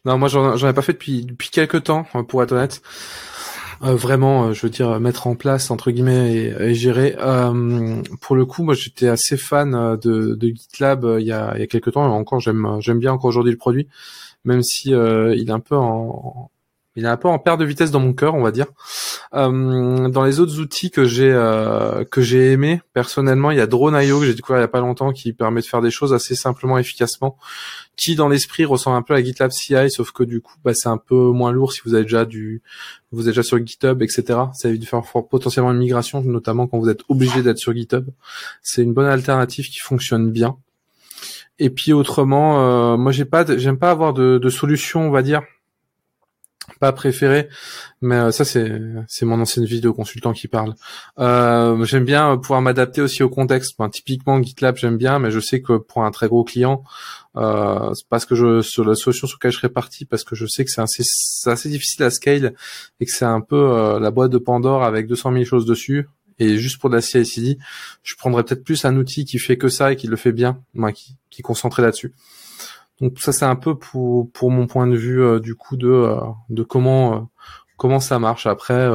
[0.04, 2.82] Non, moi, j'en ai pas fait depuis depuis quelques temps, pour être honnête.
[3.84, 7.16] Euh, vraiment, euh, je veux dire, mettre en place entre guillemets et, gérer.
[7.20, 11.60] Euh, pour le coup, moi, j'étais assez fan de, de GitLab il y a il
[11.60, 12.06] y a quelques temps.
[12.06, 13.88] Et encore, j'aime j'aime bien encore aujourd'hui le produit,
[14.46, 16.50] même si il est un peu en,
[16.96, 18.68] il est un peu en perte de vitesse dans mon cœur, on va dire.
[19.34, 23.68] Euh, dans les autres outils que j'ai euh, que j'ai aimé personnellement, il y a
[23.68, 26.14] Drone.io que j'ai découvert il y a pas longtemps qui permet de faire des choses
[26.14, 27.38] assez simplement, efficacement,
[27.96, 30.90] qui dans l'esprit ressemble un peu à GitLab CI, sauf que du coup, bah, c'est
[30.90, 32.62] un peu moins lourd si vous avez déjà du,
[33.12, 34.24] vous êtes déjà sur GitHub, etc.
[34.54, 38.06] Ça évite de faire potentiellement une migration, notamment quand vous êtes obligé d'être sur GitHub.
[38.62, 40.58] C'est une bonne alternative qui fonctionne bien.
[41.58, 45.22] Et puis autrement, euh, moi j'ai pas, j'aime pas avoir de, de solution, on va
[45.22, 45.42] dire
[46.80, 47.50] pas préféré,
[48.02, 50.76] mais euh, ça c'est c'est mon ancienne vie de consultant qui parle.
[51.20, 53.76] Euh, j'aime bien pouvoir m'adapter aussi au contexte.
[53.92, 56.84] typiquement GitLab j'aime bien, mais je sais que pour un très gros client,
[57.36, 60.46] euh, c'est parce que je sur la solution sur laquelle je parti, parce que je
[60.46, 62.54] sais que c'est assez c'est assez difficile à scale
[63.00, 66.08] et que c'est un peu la boîte de Pandore avec 200 000 choses dessus.
[66.40, 67.60] Et juste pour de la CI/CD,
[68.02, 70.60] je prendrais peut-être plus un outil qui fait que ça et qui le fait bien,
[70.74, 72.14] moi, qui, qui est concentré là-dessus.
[73.02, 75.88] Donc ça c'est un peu pour pour mon point de vue euh, du coup de
[75.88, 76.20] euh,
[76.50, 77.20] de comment euh,
[77.78, 78.46] comment ça marche.
[78.46, 78.88] Après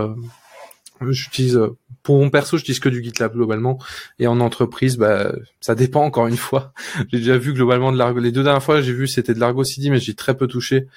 [1.06, 3.78] J'utilise euh, pour mon perso, j'utilise que du GitLab globalement,
[4.18, 6.72] et en entreprise, bah ça dépend encore une fois.
[7.12, 8.18] j'ai déjà vu globalement de l'Argo.
[8.18, 10.88] Les deux dernières fois, j'ai vu c'était de l'Argo CD, mais j'ai très peu touché.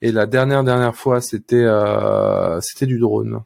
[0.00, 3.40] Et la dernière dernière fois, c'était euh, c'était du drone.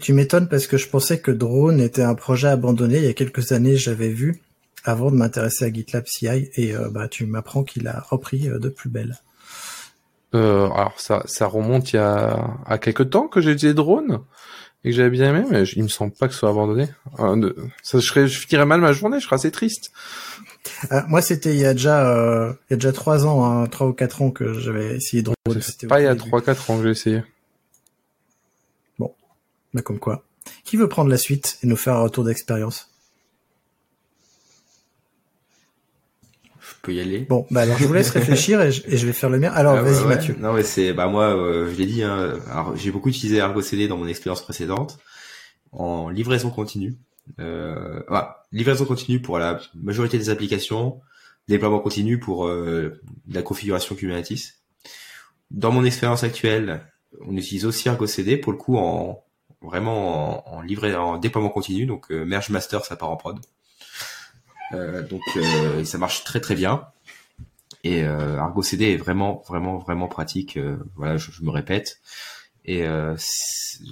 [0.00, 3.14] Tu m'étonnes parce que je pensais que drone était un projet abandonné il y a
[3.14, 3.76] quelques années.
[3.76, 4.40] J'avais vu
[4.84, 8.68] avant de m'intéresser à GitLab CI et euh, bah tu m'apprends qu'il a repris de
[8.68, 9.18] plus belle.
[10.34, 14.20] Euh, alors ça, ça remonte il y a à quelques temps que j'ai utilisé drone
[14.84, 16.88] et que j'avais bien aimé, mais il me semble pas que ce soit abandonné.
[17.20, 17.52] Euh,
[17.82, 19.92] ça, je, serais, je finirais mal ma journée, je serais assez triste.
[20.90, 23.66] Euh, moi, c'était il y a déjà, euh, il y a déjà trois ans, hein,
[23.66, 25.36] trois ou quatre ans que j'avais essayé drone.
[25.60, 27.22] C'était pas il y a trois, quatre ans que j'ai essayé.
[28.98, 29.14] Bon,
[29.72, 30.24] bah comme quoi.
[30.64, 32.91] Qui veut prendre la suite et nous faire un retour d'expérience?
[36.82, 37.20] Peux y aller.
[37.20, 39.50] Bon, bah alors je vous laisse réfléchir et je, vais faire le mien.
[39.52, 40.36] Alors ah, vas-y Mathieu.
[40.38, 43.62] Non mais c'est bah moi euh, je l'ai dit hein, alors j'ai beaucoup utilisé Argo
[43.62, 44.98] CD dans mon expérience précédente
[45.72, 46.96] en livraison continue.
[47.40, 51.00] Euh, voilà, livraison continue pour la majorité des applications,
[51.48, 54.58] déploiement continu pour euh, la configuration Kubernetes.
[55.50, 56.86] Dans mon expérience actuelle,
[57.20, 59.24] on utilise aussi Argo CD pour le coup en
[59.60, 63.38] vraiment en, en en déploiement continu donc euh, merge master ça part en prod.
[64.74, 66.86] Euh, donc euh, ça marche très très bien.
[67.84, 70.58] Et euh, Argo CD est vraiment vraiment vraiment pratique.
[70.96, 72.00] voilà, je, me répète.
[72.64, 72.84] Et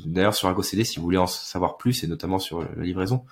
[0.06, 3.24] d'ailleurs sur Argo CD, si vous voulez en savoir plus, et notamment sur la livraison,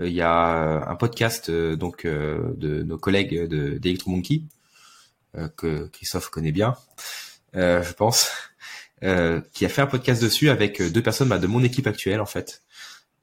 [0.00, 4.44] il y a un podcast donc de nos collègues de d'ElectroMonkey
[5.56, 6.76] que Christophe connaît bien,
[7.52, 8.30] je pense,
[9.52, 12.26] qui a fait un podcast dessus avec deux personnes bah, de mon équipe actuelle en
[12.26, 12.62] fait.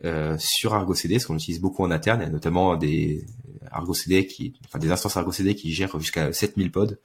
[0.05, 3.25] Euh, sur Argo CD, parce qu'on utilise beaucoup en interne, a notamment des
[3.71, 6.97] Argo CD qui, enfin des instances Argo CD qui gèrent jusqu'à 7000 pods.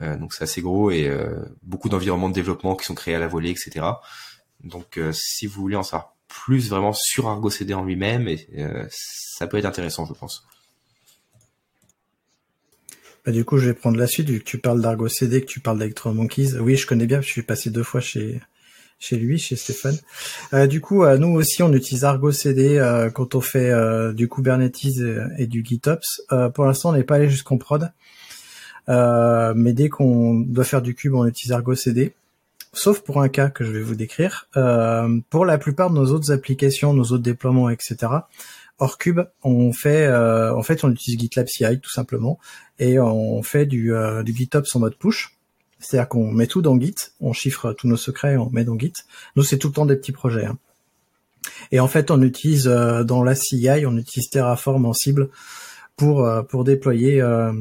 [0.00, 3.18] Euh, donc c'est assez gros et euh, beaucoup d'environnements de développement qui sont créés à
[3.18, 3.86] la volée, etc.
[4.64, 8.28] Donc si vous voulez en savoir plus vraiment sur Argo CD en lui-même,
[8.90, 10.46] ça peut être intéressant, je pense.
[13.24, 15.46] Bah, du coup, je vais prendre la suite, vu que tu parles d'Argo CD, que
[15.46, 16.58] tu parles d'ElectroMonkeys.
[16.58, 18.40] Oui, je connais bien, je suis passé deux fois chez,
[19.02, 19.98] chez lui, chez Stéphane.
[20.54, 23.72] Euh, du coup, euh, nous aussi, on utilise Argo CD euh, quand on fait
[24.14, 24.86] du Kubernetes
[25.38, 26.22] et, du GitOps.
[26.54, 27.90] pour l'instant, on n'est pas allé jusqu'en prod,
[28.88, 32.14] mais dès qu'on doit faire du cube, on utilise Argo CD.
[32.74, 34.48] Sauf pour un cas que je vais vous décrire.
[35.30, 37.96] pour la plupart de nos autres applications, nos autres déploiements, etc.
[38.78, 42.38] Hors cube, on fait, en fait, on utilise GitLab CI tout simplement,
[42.78, 43.92] et on fait du,
[44.24, 45.36] du GitOps en mode push.
[45.82, 48.92] C'est-à-dire qu'on met tout dans Git, on chiffre tous nos secrets, on met dans Git.
[49.36, 50.46] Nous, c'est tout le temps des petits projets.
[50.46, 50.56] Hein.
[51.70, 55.28] Et en fait, on utilise euh, dans la CI, on utilise Terraform en cible
[55.96, 57.52] pour euh, pour déployer euh,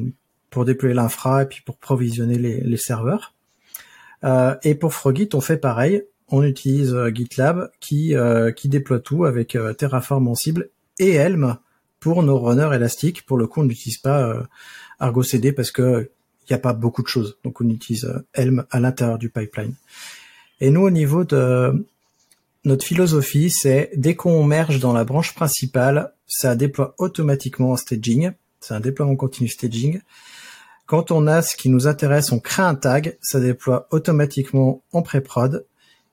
[0.50, 3.34] pour déployer l'infra et puis pour provisionner les, serveurs.
[4.64, 6.04] et pour Frogit, on fait pareil.
[6.28, 8.14] On utilise GitLab qui
[8.58, 10.70] qui déploie tout avec Terraform en cible
[11.00, 11.58] et Helm
[12.02, 13.26] pour nos runners élastiques.
[13.26, 14.44] Pour le coup, on n'utilise pas
[15.00, 16.12] Argo CD parce que
[16.44, 17.38] il n'y a pas beaucoup de choses.
[17.44, 19.74] Donc on utilise euh, Helm à l'intérieur du pipeline.
[20.60, 21.86] Et nous, au niveau de
[22.64, 28.32] notre philosophie, c'est dès qu'on merge dans la branche principale, ça déploie automatiquement en staging.
[28.60, 30.02] C'est un déploiement continu staging.
[30.86, 35.02] Quand on a ce qui nous intéresse, on crée un tag, ça déploie automatiquement en
[35.02, 35.66] pré-prod.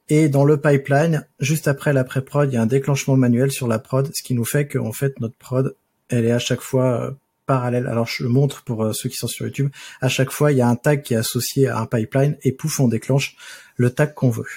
[0.08, 3.68] Et dans le pipeline, juste après la pré-prod, il y a un déclenchement manuel sur
[3.68, 5.76] la prod, ce qui nous fait que fait notre prod,
[6.08, 7.10] elle est à chaque fois euh,
[7.52, 7.86] parallèle.
[7.88, 9.70] Alors je le montre pour euh, ceux qui sont sur YouTube.
[10.00, 12.52] À chaque fois, il y a un tag qui est associé à un pipeline et
[12.52, 13.36] pouf, on déclenche
[13.76, 14.52] le tag qu'on veut.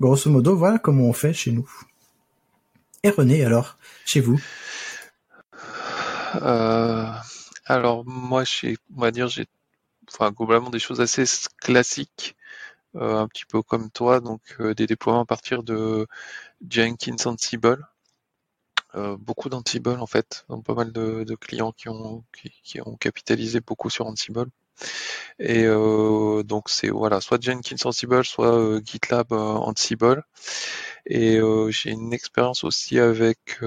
[0.00, 1.68] Grosso modo, voilà comment on fait chez nous.
[3.02, 4.38] Et René, alors, chez vous?
[6.36, 7.06] Euh,
[7.64, 8.44] Alors moi,
[8.96, 9.46] on va dire, j'ai,
[10.12, 11.24] enfin globalement des choses assez
[11.60, 12.36] classiques,
[12.94, 16.06] euh, un petit peu comme toi, donc des déploiements à partir de
[16.68, 17.78] Jenkins Ansible.
[18.96, 22.24] Euh, beaucoup d'Ansible en fait, donc pas mal de, clients qui ont
[22.64, 24.50] qui, ont capitalisé beaucoup sur Ansible.
[25.38, 30.24] Et euh, donc c'est voilà, soit Jenkins Ansible, soit euh, GitLab Ansible.
[31.06, 31.38] Et
[31.70, 33.60] j'ai une expérience aussi avec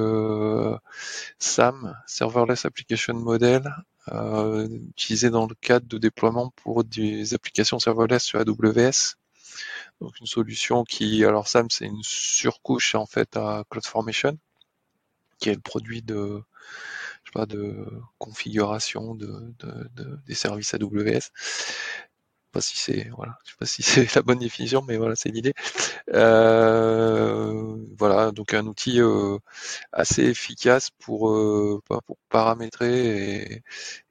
[1.39, 3.63] SAM, Serverless Application Model,
[4.11, 9.15] utilisé dans le cadre de déploiement pour des applications serverless sur AWS.
[10.01, 14.37] Donc une solution qui, alors SAM, c'est une surcouche en fait à CloudFormation
[15.39, 16.41] qui est le produit de,
[17.23, 17.85] je sais pas, de
[18.17, 19.53] configuration de,
[20.25, 21.31] des services AWS.
[22.51, 25.29] Pas si c'est voilà, je sais pas si c'est la bonne définition, mais voilà, c'est
[25.29, 25.53] l'idée.
[26.13, 29.37] Euh, voilà, donc un outil euh,
[29.91, 33.61] assez efficace pour euh, bah, pour paramétrer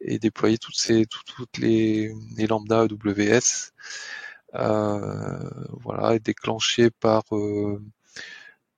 [0.01, 3.73] et, déployer toutes ces toutes, les, les lambda AWS
[4.53, 7.25] voilà, est déclenché par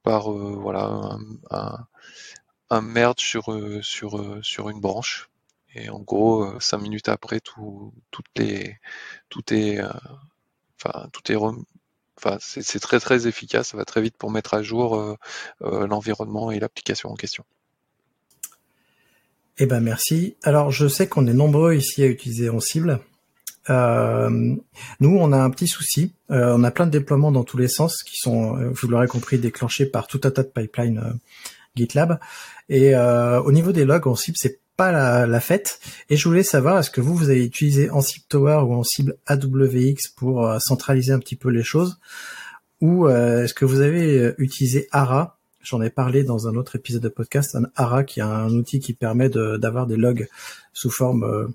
[0.02, 1.18] par voilà
[1.50, 1.86] un,
[2.80, 5.28] merge sur sur sur une branche.
[5.74, 7.92] Et en gros, cinq minutes après, tout,
[8.36, 8.76] les,
[9.28, 9.80] tout est,
[10.76, 11.36] enfin, tout est
[12.22, 15.16] enfin, c'est très très efficace, ça va très vite pour mettre à jour euh,
[15.62, 17.44] euh, l'environnement et l'application en question.
[19.58, 20.36] Eh ben merci.
[20.42, 23.00] Alors je sais qu'on est nombreux ici à utiliser Ansible.
[23.68, 24.30] Euh,
[25.00, 26.12] nous, on a un petit souci.
[26.30, 29.86] on a plein de déploiements dans tous les sens qui sont, vous l'aurez compris, déclenchés
[29.86, 31.18] par tout un tas de pipelines
[31.76, 32.18] GitLab.
[32.68, 35.78] Et au niveau des logs, Ansible, c'est pas la, fête.
[36.08, 40.08] Et je voulais savoir, est-ce que vous, vous avez utilisé Ansible Tower ou Ansible AWX
[40.16, 42.00] pour euh, centraliser un petit peu les choses?
[42.80, 46.76] Ou euh, est-ce que vous avez euh, utilisé ARA J'en ai parlé dans un autre
[46.76, 50.26] épisode de podcast, un ARA qui est un outil qui permet d'avoir des logs
[50.72, 51.52] sous forme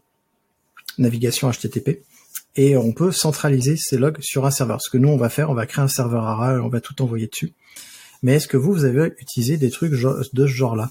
[1.00, 2.04] navigation HTTP.
[2.56, 4.84] Et on peut centraliser ces logs sur un serveur.
[4.84, 6.80] Ce que nous, on va faire, on va créer un serveur ARA et on va
[6.80, 7.54] tout envoyer dessus.
[8.26, 10.90] Mais est-ce que vous, vous avez utilisé des trucs de ce genre-là?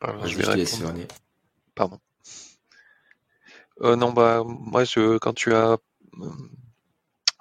[0.00, 0.92] Alors, je vais répondre.
[1.76, 2.00] Pardon.
[3.82, 6.30] Euh, non, bah moi, je, quand tu as euh,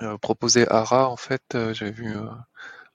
[0.04, 2.14] euh, proposé ARA, en fait, j'ai vu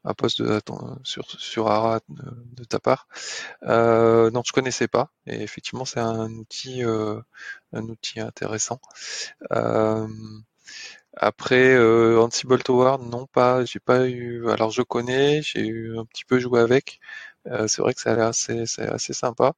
[0.05, 0.61] un post de,
[1.03, 3.09] sur, sur ARA de, ta part.
[3.63, 5.11] non, je connaissais pas.
[5.27, 8.81] Et effectivement, c'est un outil, un outil intéressant.
[11.17, 11.77] Après,
[12.19, 14.49] Ansible Tower, non pas, j'ai pas eu.
[14.51, 17.01] Alors je connais, j'ai eu un petit peu joué avec.
[17.49, 19.55] Euh, c'est vrai que ça a l'air assez, assez sympa.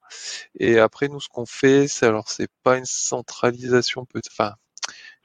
[0.60, 4.54] Et après, nous, ce qu'on fait, c'est alors c'est pas une centralisation, peut enfin,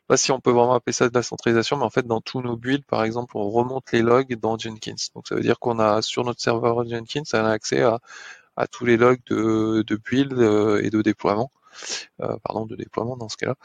[0.07, 2.41] pas si on peut vraiment appeler ça de la centralisation, mais en fait, dans tous
[2.41, 4.95] nos builds, par exemple, on remonte les logs dans Jenkins.
[5.15, 7.99] Donc, ça veut dire qu'on a sur notre serveur Jenkins, on a accès à,
[8.57, 11.51] à tous les logs de, de build euh, et de déploiement.
[12.21, 13.55] Euh, pardon, de déploiement dans ce cas-là,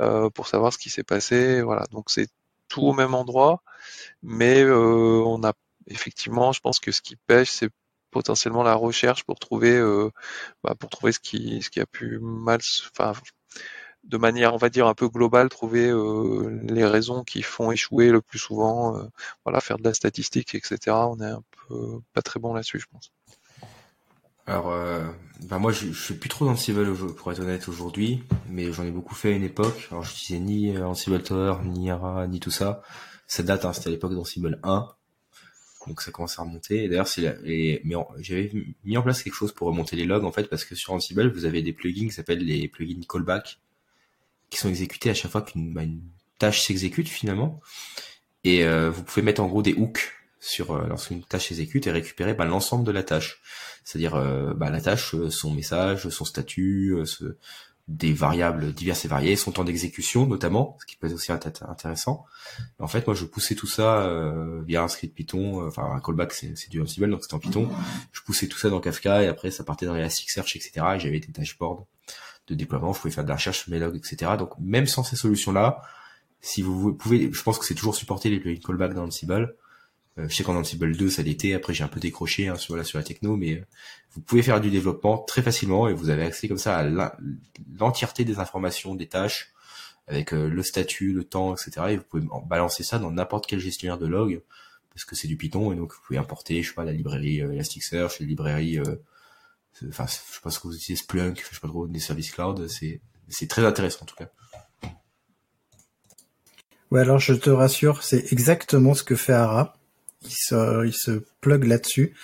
[0.00, 1.62] euh, pour savoir ce qui s'est passé.
[1.62, 2.28] Voilà, donc c'est
[2.68, 3.62] tout au même endroit,
[4.22, 5.52] mais euh, on a
[5.88, 7.70] effectivement, je pense que ce qui pêche, c'est
[8.10, 9.80] potentiellement la recherche pour trouver
[10.62, 12.60] bah, pour trouver ce qui ce qui a pu mal
[12.94, 13.14] enfin
[14.04, 15.90] de manière on va dire un peu globale trouver
[16.64, 19.08] les raisons qui font échouer le plus souvent
[19.44, 22.86] voilà faire de la statistique etc on est un peu pas très bon là-dessus je
[22.92, 23.12] pense
[24.46, 24.74] alors
[25.48, 28.84] bah moi je, je suis plus trop dans Civil pour être honnête aujourd'hui mais j'en
[28.84, 32.40] ai beaucoup fait à une époque alors je disais ni Ansible Tower ni Ara ni
[32.40, 32.82] tout ça
[33.26, 34.88] ça date hein, c'était à l'époque d'Ansible 1
[35.86, 36.88] donc ça commence à remonter.
[36.88, 38.52] D'ailleurs, j'avais
[38.84, 41.30] mis en place quelque chose pour remonter les logs en fait, parce que sur Ansible,
[41.32, 43.58] vous avez des plugins qui s'appellent les plugins callback,
[44.50, 45.82] qui sont exécutés à chaque fois qu'une bah,
[46.38, 47.60] tâche s'exécute finalement.
[48.44, 50.12] Et euh, vous pouvez mettre en gros des hooks
[50.42, 53.40] sur euh, lorsqu'une tâche s'exécute et récupérer bah, l'ensemble de la tâche,
[53.84, 57.36] c'est-à-dire euh, bah, la tâche, son message, son statut, ce,
[57.88, 62.24] des variables diverses et variées, son temps d'exécution notamment, ce qui peut être aussi intéressant.
[62.78, 66.00] En fait, moi, je poussais tout ça euh, via un script Python, euh, enfin un
[66.00, 67.68] callback, c'est du Ansible, donc c'était en Python.
[68.12, 70.86] Je poussais tout ça dans Kafka et après ça partait dans Elasticsearch, etc.
[70.94, 71.86] Et j'avais des dashboards
[72.46, 74.32] de déploiement, je pouvais faire de la recherche sur mes logs, etc.
[74.38, 75.82] Donc même sans ces solutions-là,
[76.40, 79.56] si vous pouvez, je pense que c'est toujours supporté les plugins callback dans Ansible.
[80.18, 82.76] Euh, je sais qu'en Ansible 2 ça l'était, après j'ai un peu décroché hein, sur
[82.76, 83.64] la sur la techno, mais euh,
[84.12, 87.16] vous pouvez faire du développement très facilement et vous avez accès comme ça à
[87.78, 89.52] l'entièreté des informations, des tâches,
[90.06, 91.86] avec euh, le statut, le temps, etc.
[91.90, 94.42] Et vous pouvez balancer ça dans n'importe quel gestionnaire de log
[94.90, 97.38] parce que c'est du Python et donc vous pouvez importer, je sais pas, la librairie
[97.38, 98.78] Elasticsearch, les librairies,
[99.88, 102.30] enfin je sais pas ce que vous utilisez Splunk, je sais pas trop des services
[102.30, 104.28] cloud, c'est c'est très intéressant en tout cas.
[106.90, 109.78] Ouais, alors je te rassure, c'est exactement ce que fait Ara
[110.24, 112.14] il se, il se plug là-dessus.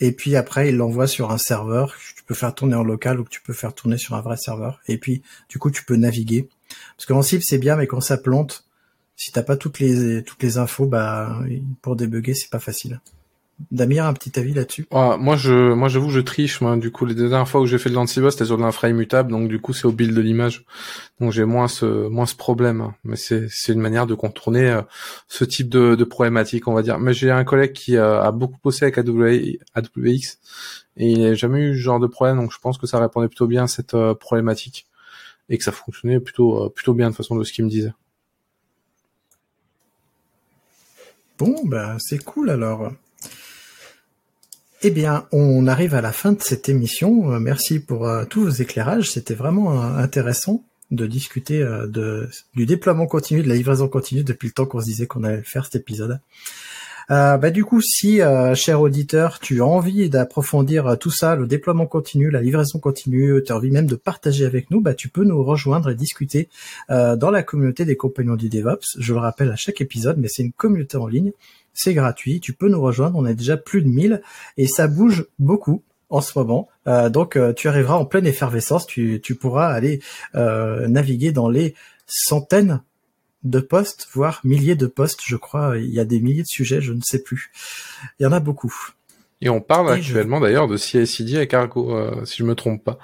[0.00, 3.20] Et puis après, il l'envoie sur un serveur que tu peux faire tourner en local
[3.20, 4.80] ou que tu peux faire tourner sur un vrai serveur.
[4.88, 6.48] Et puis, du coup, tu peux naviguer.
[6.96, 8.64] Parce qu'en cible, c'est bien, mais quand ça plante,
[9.16, 11.38] si t'as pas toutes les toutes les infos, bah
[11.82, 13.00] pour débugger, c'est pas facile.
[13.70, 14.86] Damir, un petit avis là-dessus?
[14.90, 16.60] Ah, Moi, je, moi, j'avoue, je triche.
[16.60, 18.88] Moi, du coup, les dernières fois où j'ai fait de l'ansible, c'était sur de l'infra
[18.88, 20.64] immutable, donc du coup, c'est au build de l'image.
[21.20, 22.92] Donc, j'ai moins ce, moins ce problème.
[23.04, 24.82] Mais c'est, c'est une manière de contourner euh,
[25.28, 26.98] ce type de, de problématique, on va dire.
[26.98, 30.38] Mais j'ai un collègue qui euh, a beaucoup bossé avec AWX
[30.96, 33.28] et il n'a jamais eu ce genre de problème, donc je pense que ça répondait
[33.28, 34.86] plutôt bien à cette euh, problématique
[35.48, 37.92] et que ça fonctionnait plutôt, plutôt bien de façon de ce qu'il me disait.
[41.38, 42.92] Bon, bah, c'est cool alors.
[44.84, 47.30] Eh bien, on arrive à la fin de cette émission.
[47.32, 49.12] Euh, merci pour euh, tous vos éclairages.
[49.12, 51.64] C'était vraiment euh, intéressant de discuter
[52.54, 55.42] du déploiement continu, de la livraison continue depuis le temps qu'on se disait qu'on allait
[55.42, 56.20] faire cet épisode.
[57.12, 61.36] Euh, bah du coup, si euh, cher auditeur, tu as envie d'approfondir euh, tout ça,
[61.36, 64.94] le déploiement continu, la livraison continue, tu as envie même de partager avec nous, bah
[64.94, 66.48] tu peux nous rejoindre et discuter
[66.88, 68.96] euh, dans la communauté des compagnons du DevOps.
[68.98, 71.32] Je le rappelle à chaque épisode, mais c'est une communauté en ligne,
[71.74, 74.22] c'est gratuit, tu peux nous rejoindre, on est déjà plus de 1000
[74.56, 76.68] et ça bouge beaucoup en ce moment.
[76.86, 80.00] Euh, donc tu arriveras en pleine effervescence, tu, pourras aller
[80.32, 81.74] naviguer dans les
[82.06, 82.80] centaines
[83.44, 85.76] de postes, voire milliers de postes, je crois.
[85.78, 87.50] Il y a des milliers de sujets, je ne sais plus.
[88.18, 88.74] Il y en a beaucoup.
[89.40, 92.54] Et on parle Et je- actuellement d'ailleurs de CI/CD avec Argo, euh, si je me
[92.54, 92.98] trompe pas.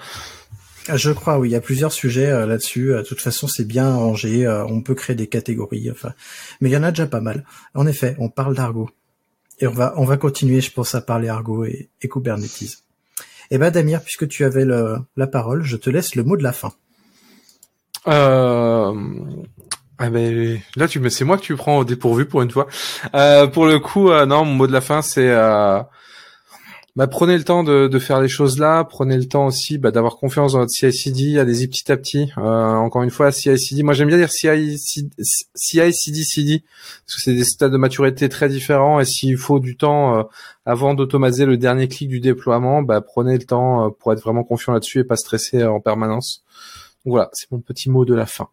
[0.94, 2.92] Je crois, oui, il y a plusieurs sujets euh, là-dessus.
[2.94, 4.46] Euh, De toute façon, c'est bien rangé.
[4.46, 5.90] euh, on peut créer des catégories.
[5.90, 6.14] Enfin,
[6.60, 7.44] mais il y en a déjà pas mal.
[7.74, 8.88] En effet, on parle d'Argo.
[9.60, 12.78] Et on va, on va continuer, je pense, à parler Argo et, et Kubernetes.
[13.50, 16.42] Eh ben, Damir, puisque tu avais le, la parole, je te laisse le mot de
[16.44, 16.72] la fin.
[18.06, 18.94] Euh...
[20.00, 22.68] Ah ben là tu me c'est moi que tu prends au dépourvu pour une fois.
[23.14, 25.80] Euh, pour le coup euh, non mon mot de la fin c'est euh...
[26.94, 29.90] bah, prenez le temps de, de faire les choses là, prenez le temps aussi bah,
[29.90, 32.30] d'avoir confiance dans votre CI/CD, allez-y petit à petit.
[32.38, 35.10] Euh, encore une fois CI/CD, moi j'aime bien dire CI/CD,
[35.54, 36.62] CI/CD,
[37.06, 40.22] parce que c'est des stades de maturité très différents et s'il faut du temps euh,
[40.64, 44.44] avant d'automatiser le dernier clic du déploiement, bah, prenez le temps euh, pour être vraiment
[44.44, 46.44] confiant là-dessus et pas stresser en permanence.
[47.04, 48.48] Donc voilà, c'est mon petit mot de la fin.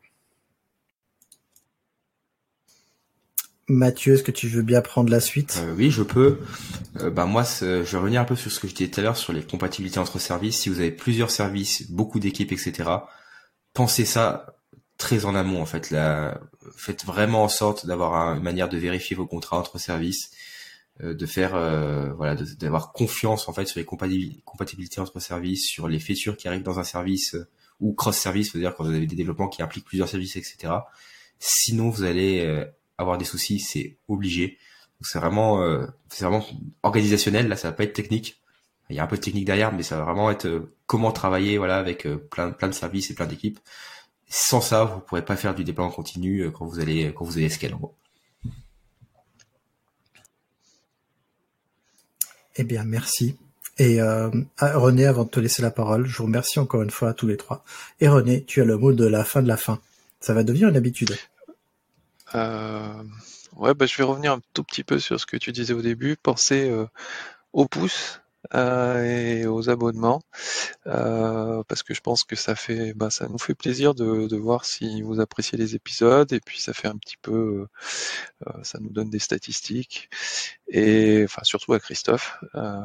[3.68, 5.60] Mathieu, est-ce que tu veux bien prendre la suite?
[5.64, 6.40] Euh, oui, je peux.
[6.98, 9.04] Euh, bah moi, je vais revenir un peu sur ce que je disais tout à
[9.04, 10.60] l'heure sur les compatibilités entre services.
[10.60, 12.90] Si vous avez plusieurs services, beaucoup d'équipes, etc.,
[13.74, 14.56] pensez ça
[14.98, 15.96] très en amont en fait.
[16.78, 20.30] Faites vraiment en sorte d'avoir un- une manière de vérifier vos contrats entre services,
[21.02, 25.68] euh, de faire euh, voilà, d'avoir confiance en fait sur les compatibili- compatibilités entre services,
[25.68, 27.48] sur les features qui arrivent dans un service euh,
[27.80, 30.72] ou cross service, c'est-à-dire quand vous avez des développements qui impliquent plusieurs services, etc.
[31.40, 32.64] Sinon, vous allez euh,
[32.98, 34.58] avoir des soucis, c'est obligé.
[35.02, 35.86] C'est vraiment, euh,
[36.20, 36.46] vraiment
[36.84, 37.48] organisationnel.
[37.48, 38.42] Là, ça va pas être technique.
[38.90, 41.12] Il y a un peu de technique derrière, mais ça va vraiment être euh, comment
[41.12, 43.60] travailler, voilà, avec euh, plein, plein de services et plein d'équipes.
[44.28, 47.50] Sans ça, vous pourrez pas faire du déploiement continu quand vous allez, quand vous allez
[47.50, 47.76] scale.
[52.56, 53.38] Eh bien, merci.
[53.78, 57.10] Et ah, René, avant de te laisser la parole, je vous remercie encore une fois
[57.10, 57.64] à tous les trois.
[58.00, 59.80] Et René, tu as le mot de la fin de la fin.
[60.20, 61.16] Ça va devenir une habitude.
[62.36, 63.04] Euh,
[63.54, 65.82] ouais, bah, je vais revenir un tout petit peu sur ce que tu disais au
[65.82, 66.18] début.
[66.18, 66.88] Pensez euh,
[67.54, 68.22] aux pouces
[68.56, 70.22] euh, et aux abonnements,
[70.88, 74.38] euh, parce que je pense que ça fait, bah, ça nous fait plaisir de, de
[74.38, 77.68] voir si vous appréciez les épisodes, et puis ça fait un petit peu,
[78.48, 80.10] euh, ça nous donne des statistiques,
[80.68, 82.38] et enfin surtout à Christophe.
[82.56, 82.82] Euh,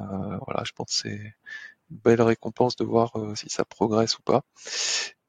[0.47, 1.35] voilà, je pense que c'est
[1.91, 4.43] une belle récompense de voir euh, si ça progresse ou pas.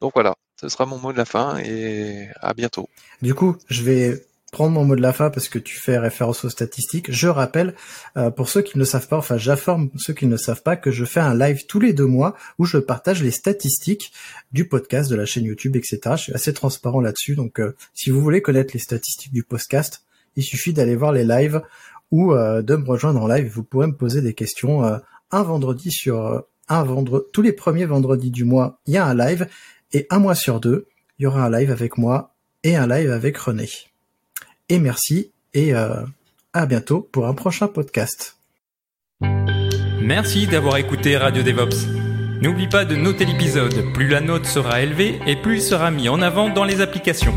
[0.00, 2.88] Donc voilà, ce sera mon mot de la fin, et à bientôt.
[3.20, 6.44] Du coup, je vais prendre mon mot de la fin parce que tu fais référence
[6.44, 7.10] aux statistiques.
[7.10, 7.74] Je rappelle,
[8.16, 10.62] euh, pour ceux qui ne le savent pas, enfin j'informe ceux qui ne le savent
[10.62, 14.12] pas, que je fais un live tous les deux mois où je partage les statistiques
[14.52, 16.00] du podcast, de la chaîne YouTube, etc.
[16.12, 20.04] Je suis assez transparent là-dessus, donc euh, si vous voulez connaître les statistiques du podcast,
[20.36, 21.62] il suffit d'aller voir les lives
[22.10, 23.50] ou euh, de me rejoindre en live.
[23.52, 24.98] Vous pourrez me poser des questions euh,
[25.32, 29.14] un vendredi sur un vendredi, tous les premiers vendredis du mois, il y a un
[29.14, 29.48] live
[29.92, 30.86] et un mois sur deux,
[31.18, 32.34] il y aura un live avec moi
[32.64, 33.68] et un live avec René.
[34.68, 36.02] Et merci et euh,
[36.52, 38.36] à bientôt pour un prochain podcast.
[40.00, 41.86] Merci d'avoir écouté Radio DevOps.
[42.40, 46.08] N'oublie pas de noter l'épisode, plus la note sera élevée et plus il sera mis
[46.08, 47.34] en avant dans les applications.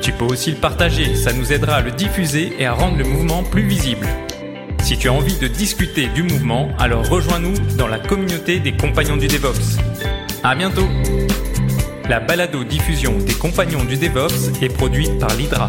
[0.00, 3.04] Tu peux aussi le partager, ça nous aidera à le diffuser et à rendre le
[3.04, 4.06] mouvement plus visible.
[4.82, 9.18] Si tu as envie de discuter du mouvement, alors rejoins-nous dans la communauté des compagnons
[9.18, 9.78] du DevOps.
[10.42, 10.88] À bientôt!
[12.08, 15.68] La balado-diffusion des compagnons du DevOps est produite par l'Hydra.